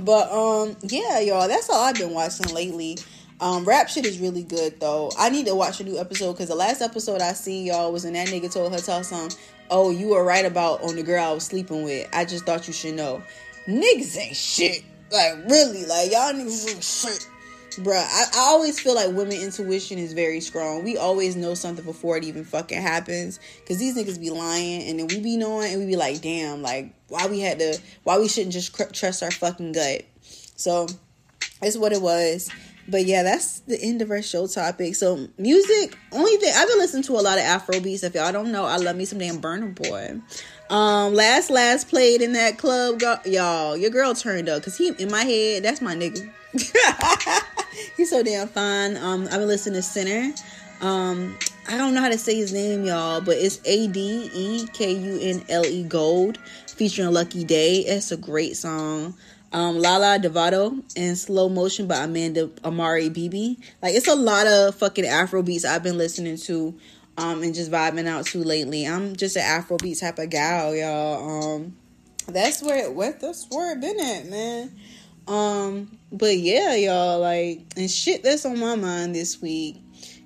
But 0.01 0.31
um, 0.31 0.75
yeah, 0.83 1.19
y'all, 1.19 1.47
that's 1.47 1.69
all 1.69 1.83
I've 1.83 1.95
been 1.95 2.13
watching 2.13 2.53
lately. 2.53 2.97
Um, 3.39 3.65
rap 3.65 3.87
shit 3.87 4.05
is 4.05 4.19
really 4.19 4.43
good 4.43 4.79
though. 4.79 5.11
I 5.17 5.29
need 5.29 5.45
to 5.45 5.55
watch 5.55 5.79
a 5.79 5.83
new 5.83 5.99
episode 5.99 6.33
because 6.33 6.49
the 6.49 6.55
last 6.55 6.81
episode 6.81 7.21
I 7.21 7.33
seen 7.33 7.67
y'all 7.67 7.91
was 7.91 8.03
when 8.03 8.13
that 8.13 8.27
nigga 8.29 8.51
told 8.51 8.73
her 8.73 8.79
tell 8.79 9.03
some. 9.03 9.29
Oh, 9.69 9.91
you 9.91 10.07
were 10.09 10.23
right 10.23 10.45
about 10.45 10.81
on 10.81 10.95
the 10.95 11.03
girl 11.03 11.23
I 11.23 11.31
was 11.33 11.43
sleeping 11.43 11.83
with. 11.83 12.07
I 12.13 12.25
just 12.25 12.45
thought 12.45 12.67
you 12.67 12.73
should 12.73 12.95
know. 12.95 13.21
Niggas 13.67 14.17
ain't 14.17 14.35
shit. 14.35 14.83
Like 15.11 15.35
really, 15.47 15.85
like 15.85 16.11
y'all 16.11 16.33
niggas 16.33 16.73
ain't 16.73 16.83
shit. 16.83 17.27
Bruh, 17.77 18.03
I, 18.03 18.25
I 18.35 18.39
always 18.39 18.79
feel 18.79 18.95
like 18.95 19.13
women 19.13 19.41
intuition 19.41 19.97
is 19.97 20.13
very 20.13 20.39
strong. 20.39 20.83
We 20.83 20.97
always 20.97 21.35
know 21.35 21.53
something 21.53 21.85
before 21.85 22.17
it 22.17 22.23
even 22.23 22.43
fucking 22.43 22.81
happens. 22.81 23.39
Cause 23.67 23.77
these 23.77 23.97
niggas 23.97 24.19
be 24.19 24.29
lying, 24.29 24.83
and 24.89 24.99
then 24.99 25.07
we 25.07 25.19
be 25.19 25.37
knowing, 25.37 25.71
and 25.71 25.81
we 25.81 25.87
be 25.87 25.95
like, 25.95 26.21
damn, 26.21 26.61
like 26.61 26.93
why 27.07 27.27
we 27.27 27.39
had 27.39 27.59
to, 27.59 27.79
why 28.03 28.19
we 28.19 28.27
shouldn't 28.27 28.53
just 28.53 28.73
cr- 28.73 28.91
trust 28.91 29.23
our 29.23 29.31
fucking 29.31 29.71
gut. 29.71 30.03
So 30.55 30.87
that's 31.61 31.77
what 31.77 31.93
it 31.93 32.01
was. 32.01 32.49
But 32.89 33.05
yeah, 33.05 33.23
that's 33.23 33.59
the 33.61 33.79
end 33.81 34.01
of 34.01 34.11
our 34.11 34.21
show 34.21 34.47
topic. 34.47 34.95
So 34.95 35.27
music, 35.37 35.97
only 36.13 36.37
thing 36.37 36.53
I've 36.55 36.67
been 36.69 36.77
listening 36.77 37.03
to 37.03 37.13
a 37.13 37.21
lot 37.21 37.37
of 37.37 37.43
Afro 37.43 37.81
beats. 37.81 38.03
If 38.03 38.15
y'all 38.15 38.31
don't 38.31 38.51
know, 38.51 38.65
I 38.65 38.77
love 38.77 38.95
me 38.95 39.03
some 39.03 39.19
damn 39.19 39.41
Burna 39.41 39.75
Boy. 39.75 40.21
Um, 40.69 41.13
last 41.13 41.49
last 41.49 41.87
played 41.89 42.21
in 42.21 42.33
that 42.33 42.57
club, 42.57 43.01
y'all. 43.25 43.77
Your 43.77 43.89
girl 43.89 44.13
turned 44.13 44.49
up 44.49 44.61
because 44.61 44.77
he 44.77 44.89
in 44.89 45.09
my 45.09 45.23
head. 45.23 45.63
That's 45.63 45.81
my 45.81 45.95
nigga. 45.95 46.29
He's 47.97 48.09
so 48.09 48.23
damn 48.23 48.47
fine. 48.47 48.97
Um, 48.97 49.25
I've 49.25 49.39
been 49.39 49.47
listening 49.47 49.75
to 49.75 49.81
Sinner. 49.81 50.33
Um, 50.81 51.37
I 51.67 51.77
don't 51.77 51.93
know 51.93 52.01
how 52.01 52.09
to 52.09 52.17
say 52.17 52.35
his 52.35 52.53
name, 52.53 52.83
y'all, 52.85 53.21
but 53.21 53.37
it's 53.37 53.61
A 53.65 53.87
D 53.87 54.29
E 54.33 54.67
K 54.73 54.93
U 54.93 55.19
N 55.21 55.43
L 55.49 55.65
E 55.65 55.83
Gold 55.83 56.37
featuring 56.67 57.11
Lucky 57.11 57.43
Daye. 57.43 57.85
It's 57.87 58.11
a 58.11 58.17
great 58.17 58.57
song 58.57 59.15
um, 59.53 59.79
Lala 59.79 60.19
Devato 60.19 60.83
and 60.95 61.17
Slow 61.17 61.49
Motion 61.49 61.87
by 61.87 62.03
Amanda 62.03 62.49
Amari 62.63 63.09
Bibi. 63.09 63.59
Like 63.81 63.95
it's 63.95 64.07
a 64.07 64.15
lot 64.15 64.47
of 64.47 64.75
fucking 64.75 65.05
Afro 65.05 65.41
beats 65.41 65.65
I've 65.65 65.83
been 65.83 65.97
listening 65.97 66.37
to 66.37 66.75
um, 67.17 67.41
and 67.43 67.53
just 67.53 67.71
vibing 67.71 68.07
out 68.07 68.25
to 68.27 68.43
lately. 68.43 68.85
I'm 68.85 69.15
just 69.15 69.35
an 69.35 69.43
Afrobeat 69.43 69.99
type 69.99 70.19
of 70.19 70.29
gal, 70.29 70.75
y'all. 70.75 71.55
Um, 71.55 71.75
that's 72.27 72.61
where 72.61 72.91
what 72.91 73.19
that's 73.19 73.47
where 73.49 73.73
it 73.73 73.81
been 73.81 73.99
at, 73.99 74.27
man. 74.27 74.79
Um, 75.27 75.97
but 76.11 76.37
yeah, 76.37 76.75
y'all, 76.75 77.19
like 77.19 77.61
and 77.75 77.89
shit 77.89 78.23
that's 78.23 78.45
on 78.45 78.59
my 78.59 78.75
mind 78.75 79.15
this 79.15 79.41
week. 79.41 79.77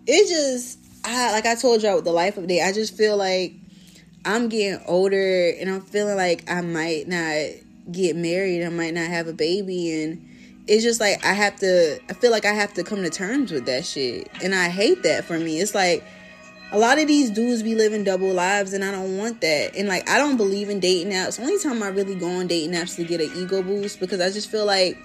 It 0.05 0.27
just 0.27 0.79
I 1.05 1.31
like 1.31 1.45
I 1.45 1.55
told 1.55 1.81
y'all 1.81 1.95
with 1.95 2.05
the 2.05 2.11
life 2.11 2.37
of 2.37 2.43
I 2.45 2.71
just 2.73 2.97
feel 2.97 3.17
like 3.17 3.53
I'm 4.25 4.49
getting 4.49 4.83
older 4.87 5.49
and 5.59 5.69
I'm 5.69 5.81
feeling 5.81 6.17
like 6.17 6.49
I 6.49 6.61
might 6.61 7.07
not 7.07 7.47
get 7.91 8.15
married, 8.15 8.63
I 8.63 8.69
might 8.69 8.93
not 8.93 9.07
have 9.07 9.27
a 9.27 9.33
baby 9.33 10.03
and 10.03 10.27
it's 10.67 10.83
just 10.83 10.99
like 10.99 11.25
I 11.25 11.33
have 11.33 11.55
to 11.57 11.99
I 12.09 12.13
feel 12.13 12.31
like 12.31 12.45
I 12.45 12.53
have 12.53 12.73
to 12.75 12.83
come 12.83 13.01
to 13.03 13.09
terms 13.09 13.51
with 13.51 13.65
that 13.65 13.85
shit. 13.85 14.29
And 14.43 14.53
I 14.53 14.69
hate 14.69 15.03
that 15.03 15.25
for 15.25 15.39
me. 15.39 15.59
It's 15.59 15.73
like 15.73 16.03
a 16.71 16.77
lot 16.77 16.99
of 16.99 17.07
these 17.07 17.29
dudes 17.29 17.63
be 17.63 17.75
living 17.75 18.03
double 18.03 18.31
lives 18.31 18.73
and 18.73 18.83
I 18.83 18.91
don't 18.91 19.17
want 19.17 19.41
that. 19.41 19.75
And 19.75 19.87
like 19.87 20.09
I 20.09 20.17
don't 20.17 20.37
believe 20.37 20.69
in 20.69 20.79
dating 20.79 21.11
apps. 21.11 21.39
Only 21.39 21.59
time 21.59 21.83
I 21.83 21.87
really 21.87 22.15
go 22.15 22.29
on 22.29 22.47
dating 22.47 22.73
apps 22.73 22.95
to 22.95 23.03
get 23.03 23.19
an 23.19 23.31
ego 23.35 23.61
boost 23.61 23.99
because 23.99 24.21
I 24.21 24.31
just 24.31 24.49
feel 24.49 24.65
like 24.65 24.97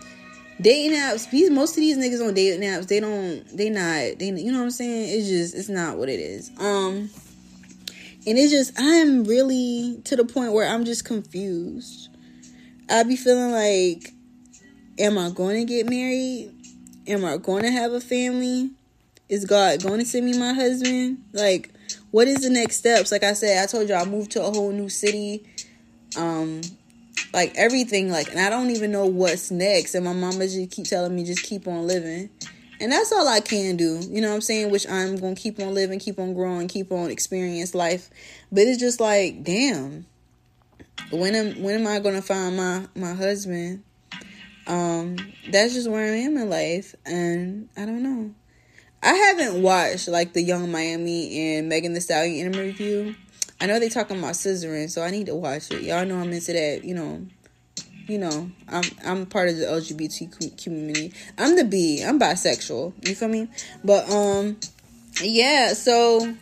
dating 0.61 0.97
apps, 0.97 1.29
these 1.31 1.51
most 1.51 1.71
of 1.71 1.77
these 1.79 1.99
niggas 1.99 2.27
on 2.27 2.35
dating 2.35 2.63
apps, 2.63 2.87
they 2.87 3.01
don't 3.01 3.45
they 3.57 3.69
not 3.69 4.19
they 4.19 4.33
you 4.37 4.53
know 4.53 4.59
what 4.59 4.65
I'm 4.65 4.71
saying? 4.71 5.19
It's 5.19 5.29
just 5.29 5.55
it's 5.57 5.69
not 5.69 5.97
what 5.99 6.09
it 6.09 6.21
is. 6.21 6.51
Um 6.59 7.11
and 8.27 8.39
it's 8.39 8.53
just 8.53 8.73
I'm 8.79 9.25
really 9.25 10.01
to 10.05 10.17
the 10.17 10.25
point 10.25 10.53
where 10.53 10.69
I'm 10.69 10.85
just 10.85 11.05
confused. 11.05 12.11
I 12.89 13.03
be 13.03 13.17
feeling 13.17 13.51
like, 13.51 14.13
am 14.99 15.19
I 15.19 15.31
going 15.31 15.57
to 15.57 15.65
get 15.65 15.89
married? 15.89 16.53
Am 17.09 17.25
I 17.25 17.37
going 17.37 17.65
to 17.65 17.71
have 17.71 17.93
a 17.93 18.01
family? 18.01 18.71
Is 19.29 19.45
God 19.45 19.83
going 19.83 20.01
to 20.01 20.07
send 20.07 20.27
me 20.27 20.39
my 20.39 20.53
husband? 20.53 21.25
Like, 21.33 21.73
what 22.11 22.29
is 22.29 22.43
the 22.43 22.51
next 22.51 22.77
steps? 22.77 23.11
Like 23.11 23.25
I 23.25 23.33
said, 23.33 23.63
I 23.63 23.67
told 23.67 23.89
you 23.89 23.95
I 23.95 24.05
moved 24.05 24.33
to 24.33 24.45
a 24.45 24.51
whole 24.51 24.73
new 24.73 24.89
city. 24.89 25.45
Um, 26.17 26.61
like 27.33 27.53
everything, 27.57 28.11
like, 28.11 28.31
and 28.31 28.39
I 28.39 28.49
don't 28.49 28.71
even 28.71 28.93
know 28.93 29.07
what's 29.07 29.51
next. 29.51 29.95
And 29.95 30.05
my 30.05 30.13
mama 30.13 30.47
just 30.47 30.71
keep 30.71 30.87
telling 30.87 31.15
me 31.15 31.25
just 31.25 31.43
keep 31.43 31.67
on 31.67 31.87
living. 31.87 32.31
And 32.81 32.93
that's 32.93 33.11
all 33.11 33.27
I 33.27 33.41
can 33.41 33.77
do. 33.77 34.01
You 34.09 34.21
know 34.21 34.29
what 34.29 34.35
I'm 34.35 34.41
saying? 34.43 34.71
Which 34.71 34.89
I'm 34.89 35.17
gonna 35.17 35.35
keep 35.35 35.59
on 35.61 35.75
living, 35.75 35.99
keep 35.99 36.19
on 36.19 36.35
growing, 36.35 36.69
keep 36.69 36.93
on 36.93 37.11
experience 37.11 37.75
life. 37.75 38.11
But 38.53 38.63
it's 38.63 38.79
just 38.79 39.01
like, 39.01 39.43
damn 39.43 40.07
when 41.11 41.35
am 41.35 41.63
when 41.63 41.75
am 41.77 41.87
I 41.87 41.99
gonna 42.01 42.23
find 42.23 42.57
my 42.57 42.87
my 42.95 43.15
husband? 43.15 43.83
Um, 44.67 45.17
that's 45.51 45.75
just 45.75 45.89
where 45.89 46.13
I 46.13 46.17
am 46.17 46.37
in 46.37 46.51
life, 46.51 46.95
and 47.05 47.69
I 47.77 47.87
don't 47.87 48.03
know. 48.03 48.35
I 49.03 49.13
haven't 49.13 49.63
watched 49.63 50.09
like 50.09 50.33
the 50.33 50.43
Yung 50.43 50.71
Miami 50.71 51.57
and 51.57 51.69
Megan 51.69 51.93
Thee 51.93 52.01
Stallion 52.01 52.47
interview. 52.47 53.15
I 53.61 53.67
know 53.67 53.79
they 53.79 53.89
talking 53.89 54.19
about 54.19 54.33
scissoring, 54.33 54.91
so 54.91 55.03
I 55.03 55.11
need 55.11 55.27
to 55.27 55.35
watch 55.35 55.71
it. 55.71 55.83
Y'all 55.83 56.05
know 56.05 56.19
I'm 56.19 56.33
into 56.33 56.53
that. 56.53 56.85
You 56.85 56.95
know, 56.95 57.27
you 58.07 58.19
know, 58.19 58.51
I'm 58.69 58.85
I'm 59.05 59.27
part 59.27 59.49
of 59.49 59.57
the 59.57 59.65
LGBT 59.65 60.63
community. 60.63 61.13
I'm 61.39 61.57
the 61.57 61.65
B. 61.65 62.03
I'm 62.05 62.19
bisexual. 62.19 62.93
You 63.09 63.15
feel 63.15 63.29
me? 63.29 63.49
But 63.85 64.11
um, 64.11 64.59
yeah. 65.23 65.73
So 65.73 66.35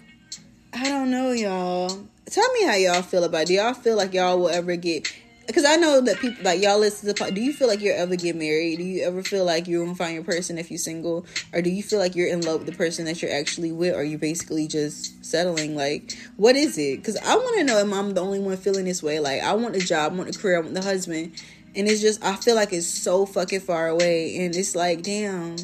I 0.72 0.88
don't 0.88 1.10
know, 1.10 1.30
y'all 1.30 1.88
tell 2.26 2.52
me 2.54 2.64
how 2.64 2.74
y'all 2.74 3.02
feel 3.02 3.22
about 3.22 3.42
it. 3.42 3.46
Do 3.46 3.54
y'all 3.54 3.74
feel 3.74 3.96
like 3.96 4.12
y'all 4.12 4.38
will 4.38 4.48
ever 4.48 4.74
get 4.74 5.12
because 5.46 5.64
I 5.64 5.76
know 5.76 6.00
that 6.00 6.18
people 6.18 6.44
like 6.44 6.62
y'all 6.62 6.78
listen 6.78 7.12
to. 7.12 7.30
Do 7.30 7.40
you 7.40 7.52
feel 7.52 7.68
like 7.68 7.80
you'll 7.80 7.98
ever 7.98 8.16
get 8.16 8.36
married? 8.36 8.78
Do 8.78 8.84
you 8.84 9.04
ever 9.04 9.22
feel 9.22 9.44
like 9.44 9.66
you're 9.66 9.84
gonna 9.84 9.96
find 9.96 10.14
your 10.14 10.24
person 10.24 10.58
if 10.58 10.70
you're 10.70 10.78
single, 10.78 11.26
or 11.52 11.62
do 11.62 11.70
you 11.70 11.82
feel 11.82 11.98
like 11.98 12.14
you're 12.14 12.28
in 12.28 12.40
love 12.40 12.60
with 12.60 12.66
the 12.66 12.76
person 12.76 13.04
that 13.06 13.22
you're 13.22 13.32
actually 13.32 13.72
with, 13.72 13.94
or 13.94 14.02
you 14.04 14.18
basically 14.18 14.66
just 14.66 15.24
settling? 15.24 15.76
Like, 15.76 16.16
what 16.36 16.56
is 16.56 16.78
it? 16.78 16.98
Because 16.98 17.16
I 17.16 17.34
want 17.36 17.58
to 17.58 17.64
know 17.64 17.78
if 17.78 17.92
I'm 17.92 18.14
the 18.14 18.20
only 18.20 18.40
one 18.40 18.56
feeling 18.56 18.84
this 18.84 19.02
way. 19.02 19.20
Like, 19.20 19.42
I 19.42 19.52
want 19.54 19.76
a 19.76 19.80
job, 19.80 20.12
I 20.12 20.16
want 20.16 20.34
a 20.34 20.38
career, 20.38 20.56
I 20.56 20.60
want 20.60 20.74
the 20.74 20.82
husband, 20.82 21.32
and 21.74 21.88
it's 21.88 22.00
just 22.00 22.24
I 22.24 22.36
feel 22.36 22.54
like 22.54 22.72
it's 22.72 22.86
so 22.86 23.26
fucking 23.26 23.60
far 23.60 23.88
away, 23.88 24.44
and 24.44 24.54
it's 24.54 24.74
like, 24.74 25.02
damn, 25.02 25.56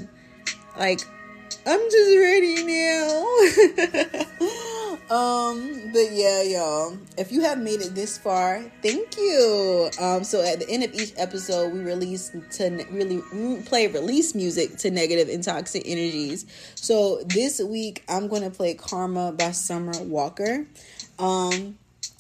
like 0.79 1.01
I'm 1.67 1.81
just 1.91 2.17
ready 2.17 2.65
now. 2.65 4.57
Um, 5.11 5.91
but 5.93 6.13
yeah, 6.13 6.43
y'all. 6.43 6.97
If 7.19 7.33
you 7.33 7.41
have 7.41 7.59
made 7.59 7.81
it 7.81 7.97
this 7.97 8.17
far, 8.17 8.63
thank 8.81 9.17
you. 9.17 9.91
Um, 10.01 10.23
so 10.23 10.41
at 10.41 10.61
the 10.61 10.71
end 10.71 10.85
of 10.85 10.95
each 10.95 11.13
episode, 11.17 11.73
we 11.73 11.81
release 11.81 12.31
to 12.53 12.87
really 12.93 13.21
play 13.63 13.89
release 13.89 14.37
music 14.37 14.77
to 14.79 14.91
negative 14.93 15.29
and 15.29 15.43
toxic 15.43 15.83
energies. 15.85 16.47
So 16.77 17.23
this 17.27 17.61
week, 17.61 18.05
I'm 18.09 18.29
gonna 18.29 18.51
play 18.51 18.75
"Karma" 18.75 19.33
by 19.33 19.51
Summer 19.51 20.01
Walker. 20.01 20.69
Um, 21.19 21.77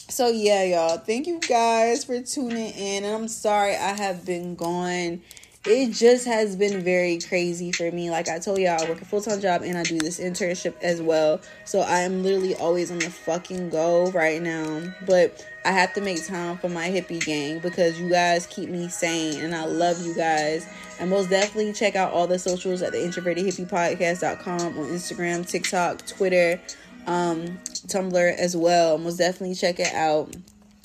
so 0.09 0.27
yeah, 0.27 0.65
y'all. 0.65 0.99
Thank 0.99 1.29
you 1.29 1.39
guys 1.39 2.03
for 2.03 2.21
tuning 2.21 2.75
in, 2.75 3.05
and 3.05 3.15
I'm 3.15 3.29
sorry 3.29 3.77
I 3.77 3.95
have 3.95 4.27
been 4.27 4.57
gone 4.57 5.23
it 5.67 5.93
just 5.93 6.27
has 6.27 6.57
been 6.57 6.81
very 6.81 7.19
crazy 7.19 7.71
for 7.71 7.91
me. 7.91 8.11
Like 8.11 8.29
I 8.29 8.39
told 8.39 8.59
y'all, 8.59 8.83
I 8.83 8.89
work 8.89 9.03
a 9.03 9.05
full 9.05 9.21
time 9.21 9.41
job 9.41 9.61
and 9.63 9.77
I 9.77 9.83
do 9.83 9.99
this 9.99 10.19
internship 10.19 10.75
as 10.81 11.03
well. 11.03 11.41
So 11.67 11.81
I 11.81 12.01
am 12.01 12.23
literally 12.23 12.55
always 12.55 12.91
on 12.91 12.99
the 12.99 13.11
fucking 13.11 13.69
go 13.69 14.11
right 14.13 14.41
now. 14.41 14.95
But 15.07 15.47
I 15.67 15.73
have 15.73 15.93
to 15.95 16.01
make 16.01 16.27
time 16.27 16.57
for 16.57 16.71
my 16.71 16.89
hippie 16.89 17.23
gang 17.23 17.59
because 17.59 18.01
you 18.01 18.09
guys 18.09 18.47
keep 18.47 18.71
me 18.71 18.89
sane 18.89 19.39
and 19.41 19.55
I 19.55 19.67
love 19.67 20.05
you 20.05 20.15
guys. 20.15 20.67
And 20.99 21.11
most 21.11 21.29
definitely 21.29 21.75
check 21.75 21.95
out 21.95 22.13
all 22.13 22.27
the 22.27 22.39
socials 22.39 22.81
at 22.81 22.93
the 22.93 23.05
introverted 23.05 23.45
hippie 23.45 23.69
podcast.com 23.69 24.79
on 24.79 24.87
Instagram, 24.87 25.47
TikTok, 25.47 26.07
Twitter, 26.07 26.59
um, 27.07 27.59
Tumblr 27.87 28.37
as 28.39 28.57
well. 28.57 28.97
Most 28.97 29.17
definitely 29.17 29.55
check 29.55 29.79
it 29.79 29.93
out. 29.93 30.35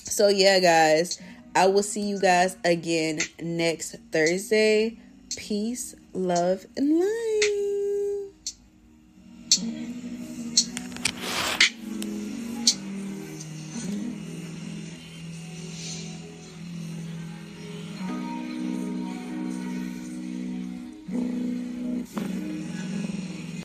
So 0.04 0.28
yeah, 0.28 0.60
guys. 0.60 1.22
I 1.56 1.68
will 1.68 1.84
see 1.84 2.02
you 2.02 2.20
guys 2.20 2.58
again 2.66 3.20
next 3.42 3.96
Thursday. 4.12 4.98
Peace, 5.38 5.96
love, 6.14 6.66
and 6.76 7.00
light. 7.00 7.45